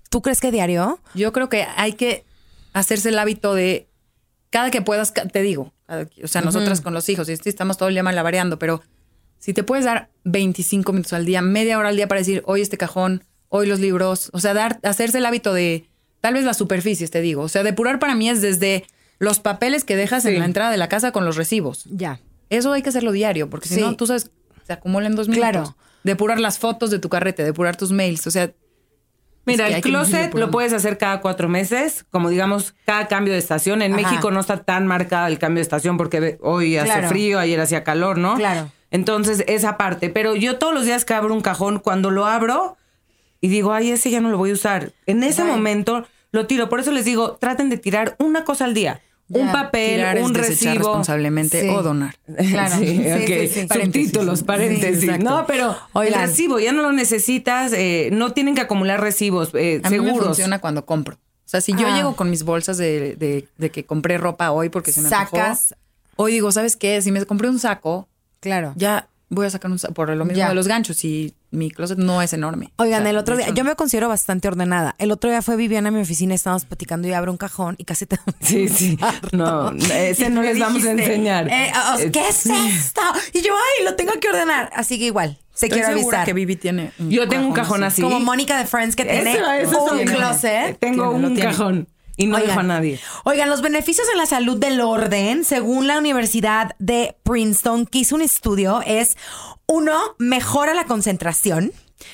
[0.09, 1.01] ¿Tú crees que diario?
[1.15, 2.25] Yo creo que hay que
[2.73, 3.89] hacerse el hábito de
[4.51, 5.73] cada que puedas, te digo,
[6.23, 8.83] o sea, nosotras con los hijos, y estamos todo el día malabareando, pero
[9.41, 12.61] si te puedes dar 25 minutos al día, media hora al día para decir, hoy
[12.61, 15.89] este cajón, hoy los libros, o sea, dar, hacerse el hábito de
[16.21, 18.87] tal vez las superficies, te digo, o sea, depurar para mí es desde
[19.19, 21.85] los papeles que dejas en la entrada de la casa con los recibos.
[21.91, 22.21] Ya.
[22.55, 24.31] Eso hay que hacerlo diario, porque si no, tú sabes,
[24.67, 25.51] se acumula en dos minutos.
[25.51, 25.77] Claro.
[26.05, 28.51] Depurar las fotos de tu carrete, depurar tus mails, o sea,
[29.47, 33.83] Mira, el closet lo puedes hacer cada cuatro meses, como digamos, cada cambio de estación.
[33.83, 34.03] En Ajá.
[34.03, 37.09] México no está tan marcada el cambio de estación porque hoy hace Claro.
[37.09, 38.37] frío, ayer hacía calor, ¿no?
[38.37, 38.71] Claro.
[38.91, 40.09] Entonces, esa parte.
[40.09, 42.79] Pero yo todos los días que abro un cajón, cuando lo abro
[43.43, 44.93] y digo, ay, ese ya no lo voy a usar.
[45.05, 46.71] En ese momento lo tiro.
[46.71, 49.03] Por eso les digo, traten de tirar una cosa al día.
[49.31, 50.75] Un papel, tirar un recibo.
[50.75, 51.69] responsablemente Sí.
[51.69, 52.15] o donar.
[52.51, 52.77] Claro.
[52.79, 53.03] Sí.
[53.73, 55.19] Subtítulos, paréntesis.
[55.19, 56.21] No, pero Oigan.
[56.23, 57.73] el recibo ya no lo necesitas.
[57.73, 60.27] eh, no tienen que acumular recibos eh, A mí me seguros.
[60.27, 61.15] funciona cuando compro.
[61.17, 61.97] O sea, si yo Ah.
[61.97, 65.75] llego con mis bolsas de, de- de que compré ropa hoy porque se me Sacas.
[66.17, 67.01] hoy digo, ¿sabes qué?
[67.03, 68.09] Si me compré un saco,
[68.41, 68.73] Claro.
[68.77, 70.49] ya voy a sacar un saco por lo mismo Ya.
[70.51, 72.73] de los ganchos y mi closet no es enorme.
[72.77, 74.95] Oigan, O sea, el otro día, hecho, yo me considero bastante ordenada.
[74.99, 77.77] El otro día fue Viviana a mi oficina y estábamos platicando y abro un cajón
[77.79, 78.19] y casi te.
[78.41, 78.99] Sí, sí.
[79.33, 81.49] No, ese no les vamos a enseñar.
[81.49, 83.01] eh, oh, ¿Qué es esto?
[83.33, 84.71] Y yo, ay, lo tengo que ordenar.
[84.75, 86.25] Así que igual, te estoy quiero avisar.
[86.27, 88.03] que Vivi tiene un Yo tengo un cajón así.
[88.03, 90.79] Como Mónica de Friends que tiene Eso, eso un closet.
[90.79, 91.51] Tengo Tiene, un tiene.
[91.51, 93.01] cajón y no Oigan, dejo a nadie.
[93.25, 98.15] Oigan, los beneficios en la salud del orden, según la Universidad de Princeton, que hizo
[98.15, 99.17] un estudio, es
[99.67, 101.73] uno, mejora la concentración.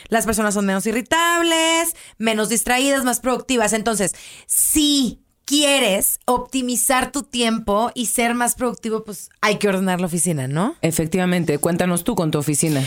[0.08, 3.72] Las personas son menos irritables, menos distraídas, más productivas.
[3.72, 4.14] Entonces,
[4.46, 10.46] si quieres optimizar tu tiempo y ser más productivo, pues hay que ordenar la oficina,
[10.46, 10.76] ¿no?
[10.80, 12.84] Efectivamente, cuéntanos tú con tu oficina.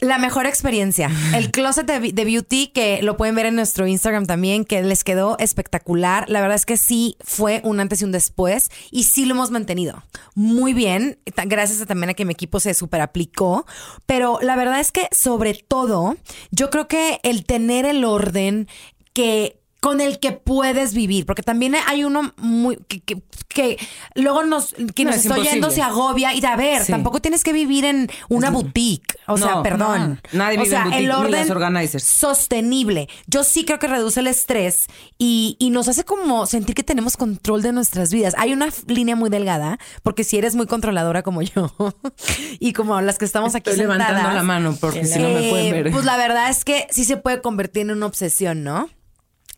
[0.00, 1.10] La mejor experiencia.
[1.34, 5.04] El closet de, de beauty, que lo pueden ver en nuestro Instagram también, que les
[5.04, 6.28] quedó espectacular.
[6.28, 9.50] La verdad es que sí fue un antes y un después y sí lo hemos
[9.50, 10.02] mantenido
[10.34, 11.18] muy bien.
[11.46, 13.66] Gracias a también a que mi equipo se super aplicó.
[14.06, 16.16] Pero la verdad es que sobre todo,
[16.50, 18.68] yo creo que el tener el orden
[19.12, 23.78] que con el que puedes vivir, porque también hay uno muy que, que- que
[24.14, 26.90] luego nos quien No, nos es está oyendo se agobia y a ver, Sí.
[26.90, 30.20] tampoco tienes que vivir en una boutique, o sea, perdón.
[30.32, 30.38] no.
[30.38, 32.02] Nadie o vive sea, en boutique, el orden las organizers.
[32.04, 33.08] sostenible.
[33.26, 34.86] Yo sí creo que reduce el estrés
[35.18, 38.32] y, y nos hace como sentir que tenemos control de nuestras vidas.
[38.38, 41.74] Hay una línea muy delgada, porque si eres muy controladora como yo
[42.58, 45.46] y como las que estamos aquí Estoy levantando sentadas, la mano porque si no me
[45.46, 45.92] eh, pueden ver.
[45.92, 48.88] Pues la verdad es que sí se puede convertir en una obsesión, ¿no?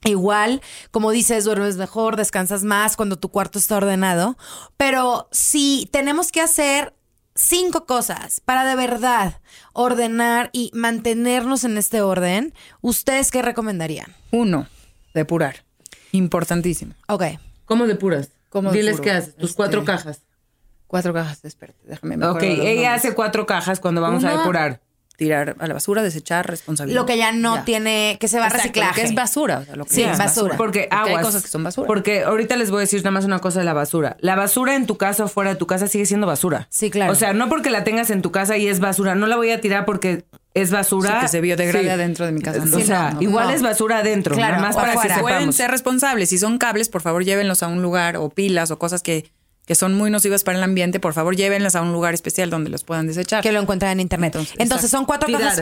[0.05, 4.37] Igual, como dices, duermes mejor, descansas más cuando tu cuarto está ordenado.
[4.77, 6.95] Pero si tenemos que hacer
[7.35, 9.41] cinco cosas para de verdad
[9.73, 14.15] ordenar y mantenernos en este orden, ¿ustedes qué recomendarían?
[14.31, 14.67] Uno,
[15.15, 15.65] depurar.
[16.13, 16.95] Importantísimo.
[17.09, 17.25] Ok.
[17.65, 18.31] ¿Cómo depuras?
[18.49, 19.03] ¿Cómo Diles depuro?
[19.05, 20.21] qué haces, tus Este, cuatro cajas.
[20.87, 22.17] Cuatro cajas, espérate, déjame.
[22.17, 22.89] me Ok, ella nombres.
[22.89, 24.81] hace cuatro cajas cuando vamos a depurar.
[25.17, 27.01] Tirar a la basura, desechar, responsabilidad.
[27.01, 27.65] Lo que ya no Ya.
[27.65, 29.59] tiene, que se va a lo que es basura.
[29.61, 30.57] o sea, lo que Sí, es basura.
[30.57, 31.25] Porque hay aguas.
[31.25, 31.87] cosas que son basura.
[31.87, 34.17] Porque ahorita les voy a decir nada más una cosa de la basura.
[34.21, 36.67] La basura en tu casa o fuera de tu casa sigue siendo basura.
[36.71, 37.13] Sí, claro.
[37.13, 39.15] O sea, no porque la tengas en tu casa y es basura.
[39.15, 41.15] No la voy a tirar porque es basura.
[41.15, 41.91] Sí, que se biodegrade Sí.
[41.91, 42.63] adentro de mi casa.
[42.63, 43.23] O sea, no, no.
[43.23, 43.55] igual No.
[43.55, 44.35] es basura adentro.
[44.35, 45.21] Claro, nada más o para que afuera.
[45.21, 46.29] Pueden ser responsables.
[46.29, 49.31] Si son cables, por favor, llévenlos a un lugar o pilas o cosas que,
[49.67, 50.99] que son muy nocivas para el ambiente.
[51.01, 53.43] Por favor, llévenlas a un lugar especial donde los puedan desechar.
[53.43, 54.35] que lo encuentran en internet.
[54.35, 55.43] Entonces, Entonces, son cuatro Tirar.
[55.43, 55.57] cajas.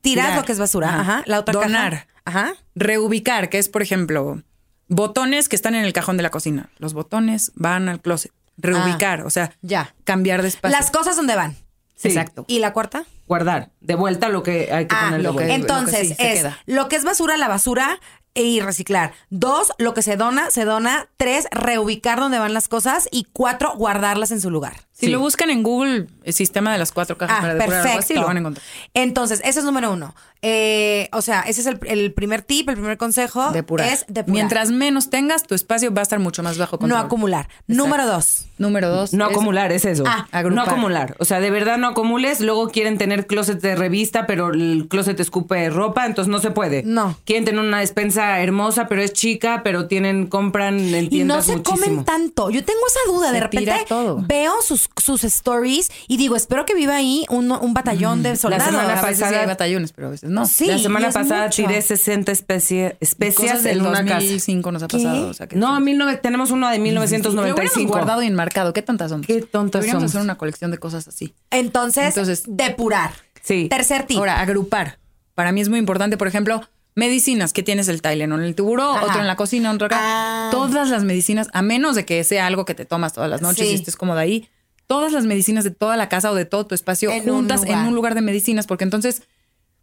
[0.00, 0.36] Tirar, Tirar.
[0.36, 0.88] lo que es basura.
[0.88, 1.00] Ajá.
[1.00, 1.22] Ajá.
[1.26, 2.06] La otra caja.
[2.24, 2.54] Ajá.
[2.74, 4.42] Reubicar, que es, por ejemplo,
[4.88, 6.68] botones que están en el cajón de la cocina.
[6.78, 8.32] Los botones van al closet.
[8.58, 9.94] Reubicar, o sea, ya.
[10.04, 10.76] cambiar de espacio.
[10.76, 11.56] Las cosas donde van.
[11.96, 12.08] Sí.
[12.08, 12.44] Exacto.
[12.48, 13.04] ¿Y la cuarta?
[13.28, 13.70] Guardar.
[13.80, 15.52] De vuelta lo que hay que Ah, poner lo que-.
[15.54, 16.58] Entonces, lo que sí es queda.
[16.66, 18.00] lo que es basura, la basura
[18.34, 19.12] y reciclar.
[19.30, 21.08] Dos, lo que se dona, se dona.
[21.16, 23.08] Tres, reubicar donde van las cosas.
[23.10, 24.74] Y cuatro, guardarlas en su lugar.
[24.92, 25.12] Si Sí.
[25.12, 27.96] lo buscan en Google, el sistema de las cuatro cajas Ah, para depurar algo así,
[27.98, 28.20] perfecto.
[28.20, 28.66] lo van a encontrar.
[28.94, 30.14] Entonces, ese es número uno.
[30.42, 33.50] Eh, o sea, ese es el, el primer tip, el primer consejo.
[33.50, 33.88] Depurar.
[33.88, 34.32] Es depurar.
[34.34, 37.48] Mientras menos tengas, tu espacio va a estar mucho más bajo no acumular.
[37.66, 38.46] Número dos.
[38.58, 39.12] Número dos.
[39.14, 40.04] No es- acumular, es eso.
[40.06, 41.16] Ah, no acumular.
[41.18, 42.40] O sea, de verdad no acumules.
[42.40, 46.82] Luego quieren tener closet de revista, pero el closet escupe ropa, entonces no se puede.
[46.84, 47.16] No.
[47.24, 51.46] Quieren tener una despensa hermosa, pero es chica, pero tienen, compran en Y no tiendas
[51.46, 51.84] se muchísimo.
[51.86, 52.50] comen tanto.
[52.50, 53.28] Yo tengo esa duda.
[53.32, 54.24] De Se repente tira todo.
[54.26, 58.66] veo sus, sus stories y digo, espero que viva ahí un, un batallón de soldados.
[58.66, 60.46] semana A veces sí pasada- hay batallones, pero a veces no.
[60.46, 61.62] Sí, la semana pasada mucho.
[61.66, 64.14] tiré 60 especie- especias en una casa.
[64.14, 65.28] 2005 nos ha pasado.
[65.28, 67.92] O sea, que No, 19 tenemos uno de Lo hubiéramos 1995.
[67.92, 68.72] guardado y enmarcado.
[68.72, 69.26] Qué tontas somos.
[69.26, 70.10] Qué tontas Deberíamos somos.
[70.14, 71.34] hacer una colección de cosas así.
[71.50, 73.07] Entonces, Entonces- depurar.
[73.48, 73.68] Sí.
[73.68, 74.18] Tercer tip.
[74.18, 74.98] Ahora, agrupar.
[75.34, 76.60] Para mí es muy importante, por ejemplo,
[76.94, 79.04] medicinas que tienes el Tylenol en el Ajá.
[79.06, 79.96] otro en la cocina, otro acá.
[80.00, 80.48] Ah.
[80.50, 83.66] Todas las medicinas, a menos de que sea algo que te tomas todas las noches
[83.66, 83.72] Sí.
[83.72, 84.48] y estés cómoda ahí,
[84.86, 87.62] todas las medicinas de toda la casa o de todo tu espacio En un juntas
[87.64, 89.22] en un lugar de medicinas, porque entonces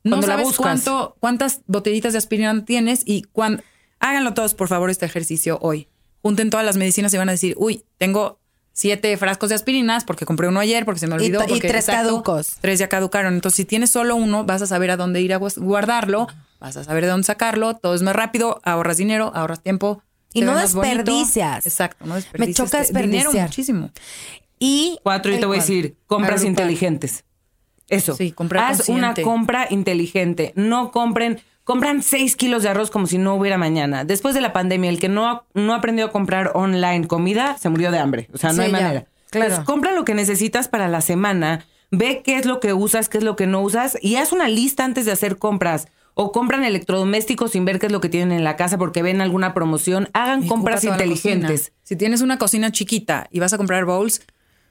[0.04, 3.64] no Cuando sabes cuánto, cuántas botellitas de aspirina tienes y cuán,
[4.00, 5.88] háganlo todos, por favor, este ejercicio hoy.
[6.22, 8.40] Junten todas las medicinas y van a decir, uy, tengo
[8.78, 11.44] siete frascos de aspirinas porque compré uno ayer, porque se me olvidó.
[11.46, 12.58] y porque, tres caducos.
[12.60, 13.34] Tres ya caducaron.
[13.34, 16.28] Entonces, si tienes solo uno, vas a saber a dónde ir a guardarlo,
[16.60, 20.04] vas a saber de dónde sacarlo, todo es más rápido, ahorras dinero, ahorras tiempo.
[20.34, 20.82] Y no bonito.
[20.82, 21.66] desperdicias.
[21.66, 22.58] Exacto, no desperdicias.
[22.70, 23.48] choca Te- Dinero desperdiciar.
[23.48, 23.90] muchísimo.
[24.60, 26.50] Y Cuatro, y te voy a decir, compras Agrupar.
[26.66, 27.24] inteligentes.
[27.88, 28.16] Eso.
[28.16, 30.52] Sí, comprar Haz una compra inteligente.
[30.56, 34.06] No compren, compran seis kilos de arroz como si no hubiera mañana.
[34.06, 37.92] Después de la pandemia, el que no, no aprendió a comprar online comida se murió
[37.92, 38.30] de hambre.
[38.34, 39.06] O sea, no Sí, hay ya, manera.
[39.32, 39.46] claro.
[39.48, 41.66] Entonces, compra lo que necesitas para la semana.
[41.92, 44.48] Ve qué es lo que usas, qué es lo que no usas y haz una
[44.48, 45.88] lista antes de hacer compras.
[46.18, 49.20] O compran electrodomésticos sin ver qué es lo que tienen en la casa porque ven
[49.20, 50.08] alguna promoción.
[50.14, 51.74] Hagan Y compras inteligentes.
[51.84, 54.22] Si tienes una cocina chiquita y vas a comprar bowls,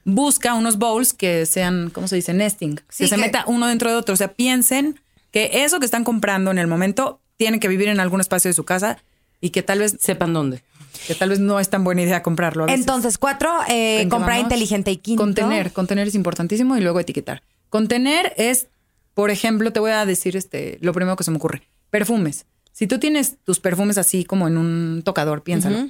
[0.05, 2.33] busca unos bowls que sean, ¿cómo se dice?
[2.33, 2.79] Nesting.
[2.89, 4.13] Sí, que se meta uno dentro de otro.
[4.13, 4.99] O sea, piensen
[5.35, 8.53] que eso que están comprando en el momento tiene que vivir en algún espacio de
[8.53, 8.97] su casa
[9.41, 10.63] y que tal vez, Sepan dónde.
[11.07, 12.63] que tal vez no es tan buena idea comprarlo.
[12.63, 12.79] a veces.
[12.79, 15.21] Entonces, cuatro, eh, ¿En qué comprar inteligente y quinto.
[15.21, 17.43] Contener, contener es importantísimo y luego etiquetar.
[17.69, 18.67] Contener es,
[19.13, 21.63] por ejemplo, te voy a decir este, lo primero que se me ocurre.
[21.89, 22.45] Perfumes.
[22.71, 25.89] Si tú tienes tus perfumes así como en un tocador, piénsalo.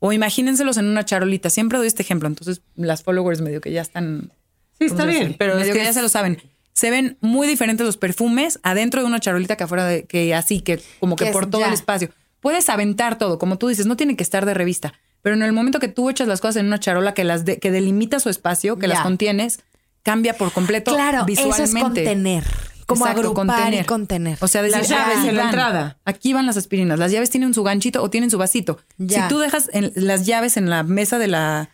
[0.00, 1.48] O imagínenselos en una charolita.
[1.48, 2.28] Siempre doy este ejemplo.
[2.28, 4.32] Entonces, las followers medio que ya están.
[4.78, 6.42] Sí, ¿cómo está bien, pero es medio que que ya es- se lo saben.
[6.72, 10.60] Se ven muy diferentes los perfumes adentro de una charolita que afuera de que así,
[10.60, 11.68] que como que Que es por todo ya.
[11.68, 12.08] el espacio.
[12.40, 14.94] Puedes aventar todo, como tú dices, no tiene que estar de revista.
[15.20, 17.58] Pero en el momento que tú echas las cosas en una charola que las de-
[17.58, 18.94] que delimita su espacio, que Ya.
[18.94, 19.60] las contienes,
[20.02, 21.62] cambia por completo Claro, visualmente.
[21.64, 22.44] eso es contener.
[22.86, 24.36] Como Exacto, agrupar y contener.
[24.40, 25.98] O sea, decir, Las llaves aquí en la entrada.
[26.04, 26.98] Aquí van las aspirinas.
[26.98, 28.78] Las llaves tienen su ganchito o tienen su vasito.
[28.98, 29.22] Ya.
[29.22, 31.70] Si tú dejas en- las llaves en la mesa de la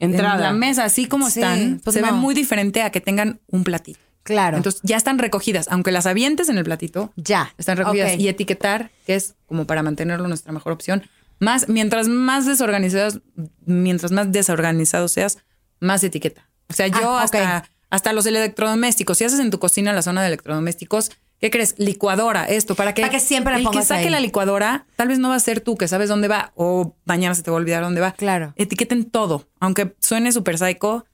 [0.00, 0.34] Entrada.
[0.34, 3.40] en la mesa, así como Sí, están, pues se ve muy diferente a que tengan
[3.48, 4.00] un platito.
[4.24, 4.56] Claro.
[4.56, 7.54] Entonces ya están recogidas, aunque las avientes en el platito, Ya.
[7.58, 8.18] están recogidas.
[8.18, 11.04] Y etiquetar, que es como para mantenerlo nuestra mejor opción.
[11.38, 13.20] Más, mientras más desorganizados,
[13.66, 15.38] mientras más desorganizado seas,
[15.80, 16.48] más etiqueta.
[16.68, 20.28] O sea, yo Ah, hasta, los electrodomésticos, si haces en tu cocina la zona de
[20.28, 21.10] electrodomésticos,
[21.40, 21.74] ¿qué crees?
[21.78, 24.10] Licuadora, esto, para que, Para que siempre la el que saque ahí.
[24.10, 27.34] la licuadora, tal vez no va a ser tú que sabes dónde va o mañana
[27.34, 28.12] se te va a olvidar dónde va.
[28.12, 28.52] Claro.
[28.56, 31.04] Etiqueten todo, aunque suene super psycho.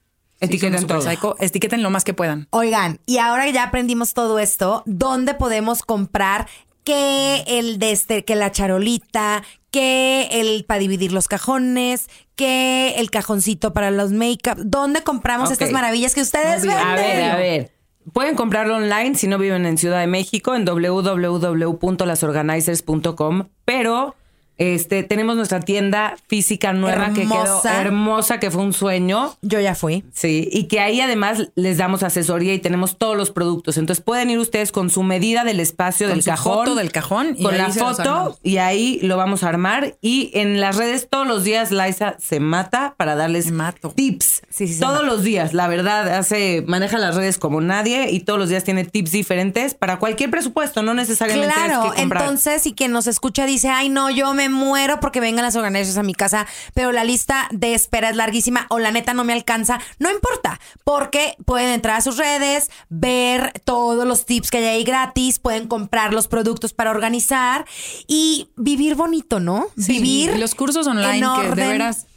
[0.41, 1.01] Etiqueten todo.
[1.01, 2.47] psycho, etiqueten lo más que puedan.
[2.49, 6.47] Oigan, y ahora que ya aprendimos todo esto, ¿dónde podemos comprar
[6.83, 13.11] que el de este, que la charolita, que el para dividir los cajones, que el
[13.11, 14.55] cajoncito para los make-up?
[14.57, 16.87] ¿Dónde compramos estas maravillas que ustedes No ven?
[16.87, 17.71] A ver, a ver.
[18.13, 24.15] Pueden comprarlo online si no viven en Ciudad de México en www.lasorganizers.com, pero
[24.61, 29.35] este tenemos nuestra tienda física nueva que quedó hermosa, que fue un sueño.
[29.41, 30.03] Yo ya fui.
[30.13, 33.77] Sí, y que ahí además les damos asesoría y tenemos todos los productos.
[33.77, 36.53] Entonces pueden ir ustedes con su medida del espacio Con del su cajón.
[36.59, 39.97] foto del cajón y con la foto y ahí lo vamos a armar.
[40.01, 43.89] Y en las redes todos los días Liza se mata para darles mato.
[43.95, 44.41] tips.
[44.49, 48.19] Sí, sí, se todos los días, la verdad, hace, maneja las redes como nadie y
[48.19, 52.21] todos los días tiene tips diferentes para cualquier presupuesto, no necesariamente Claro, tienes que comprar.
[52.23, 55.97] entonces y quien nos escucha dice, ay no, yo me muero porque vengan las organizaciones
[55.97, 59.33] a mi casa, pero la lista de espera es larguísima o la neta no me
[59.33, 64.65] alcanza, no importa, porque pueden entrar a sus redes, ver todos los tips que hay
[64.65, 67.65] ahí gratis, pueden comprar los productos para organizar
[68.07, 69.67] y vivir bonito, ¿no?
[69.77, 72.07] Sí, vivir los cursos online en que de veras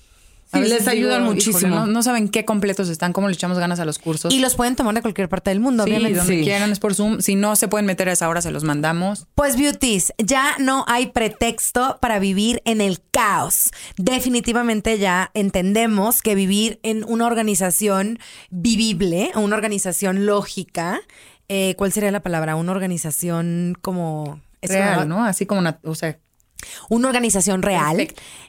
[0.63, 1.75] Sí, les ayudan muchísimo.
[1.75, 4.33] no, no saben qué completos están, cómo le echamos ganas a los cursos.
[4.33, 6.19] Y los pueden tomar de cualquier parte del mundo, sí, obviamente.
[6.19, 6.43] donde Sí.
[6.45, 7.21] quieran es por Zoom.
[7.21, 9.27] Si no se pueden meter a esa hora, se los mandamos.
[9.35, 13.71] Pues beauties, ya no hay pretexto para vivir en el caos.
[13.97, 18.19] Definitivamente ya entendemos que vivir en una organización
[18.51, 21.01] vivible, una organización lógica,
[21.49, 22.57] eh, ¿cuál sería la palabra?
[22.57, 24.41] Una organización como...
[24.63, 25.25] es Real, ¿no?
[25.25, 26.19] Así como, una, o sea,
[26.89, 28.09] Una organización real,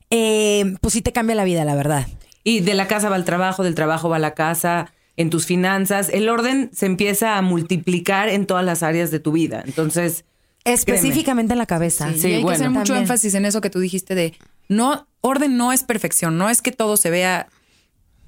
[0.09, 2.07] eh, pues sí te cambia la vida, la verdad.
[2.43, 5.45] Y de la casa va al trabajo, del trabajo va a la casa, en tus
[5.45, 6.09] finanzas.
[6.09, 9.63] El orden se empieza a multiplicar en todas las áreas de tu vida.
[9.65, 10.25] Entonces,
[10.65, 12.11] Específicamente en la cabeza.
[12.13, 12.49] Sí, Sí, y hay bueno.
[12.49, 13.03] que hacer mucho También.
[13.03, 14.33] énfasis en eso que tú dijiste de
[14.67, 17.47] no, orden no es perfección, no es que todo se vea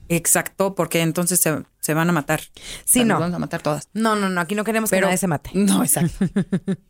[0.09, 2.41] exacto porque entonces se, se van a matar.
[2.85, 3.13] Sí, O sea, no.
[3.13, 3.89] nos Vamos a matar todas.
[3.93, 5.51] No, no, no, aquí no queremos que nadie se mate.
[5.55, 6.25] No, exacto.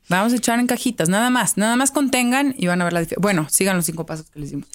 [0.09, 1.57] Vamos a echar en cajitas, nada más.
[1.57, 3.21] Nada más contengan y van a ver la diferencia.
[3.21, 4.67] Bueno, sigan los cinco pasos que les dimos.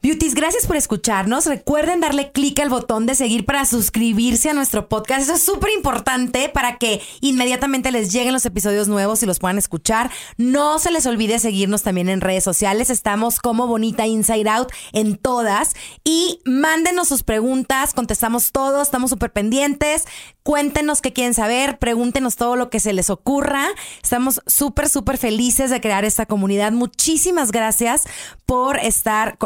[0.00, 1.46] Beauties, gracias por escucharnos.
[1.46, 5.22] Recuerden darle clic al botón de seguir para suscribirse a nuestro podcast.
[5.22, 9.58] Eso es súper importante para que inmediatamente les lleguen los episodios nuevos y los puedan
[9.58, 10.12] escuchar.
[10.36, 12.90] No se les olvide seguirnos también en redes sociales.
[12.90, 15.74] Estamos como Bonita Inside Out en todas.
[16.04, 20.04] Y mándenos sus preguntas, contestamos todo, estamos súper pendientes.
[20.48, 23.66] Cuéntenos qué quieren saber, pregúntenos todo lo que se les ocurra.
[24.02, 26.72] Estamos súper, súper felices de crear esta comunidad.
[26.72, 28.04] Muchísimas gracias
[28.46, 29.36] por estar,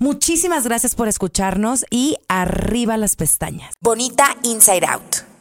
[0.00, 3.72] muchísimas gracias por escucharnos y arriba las pestañas.
[3.80, 5.37] Bonita Inside Out.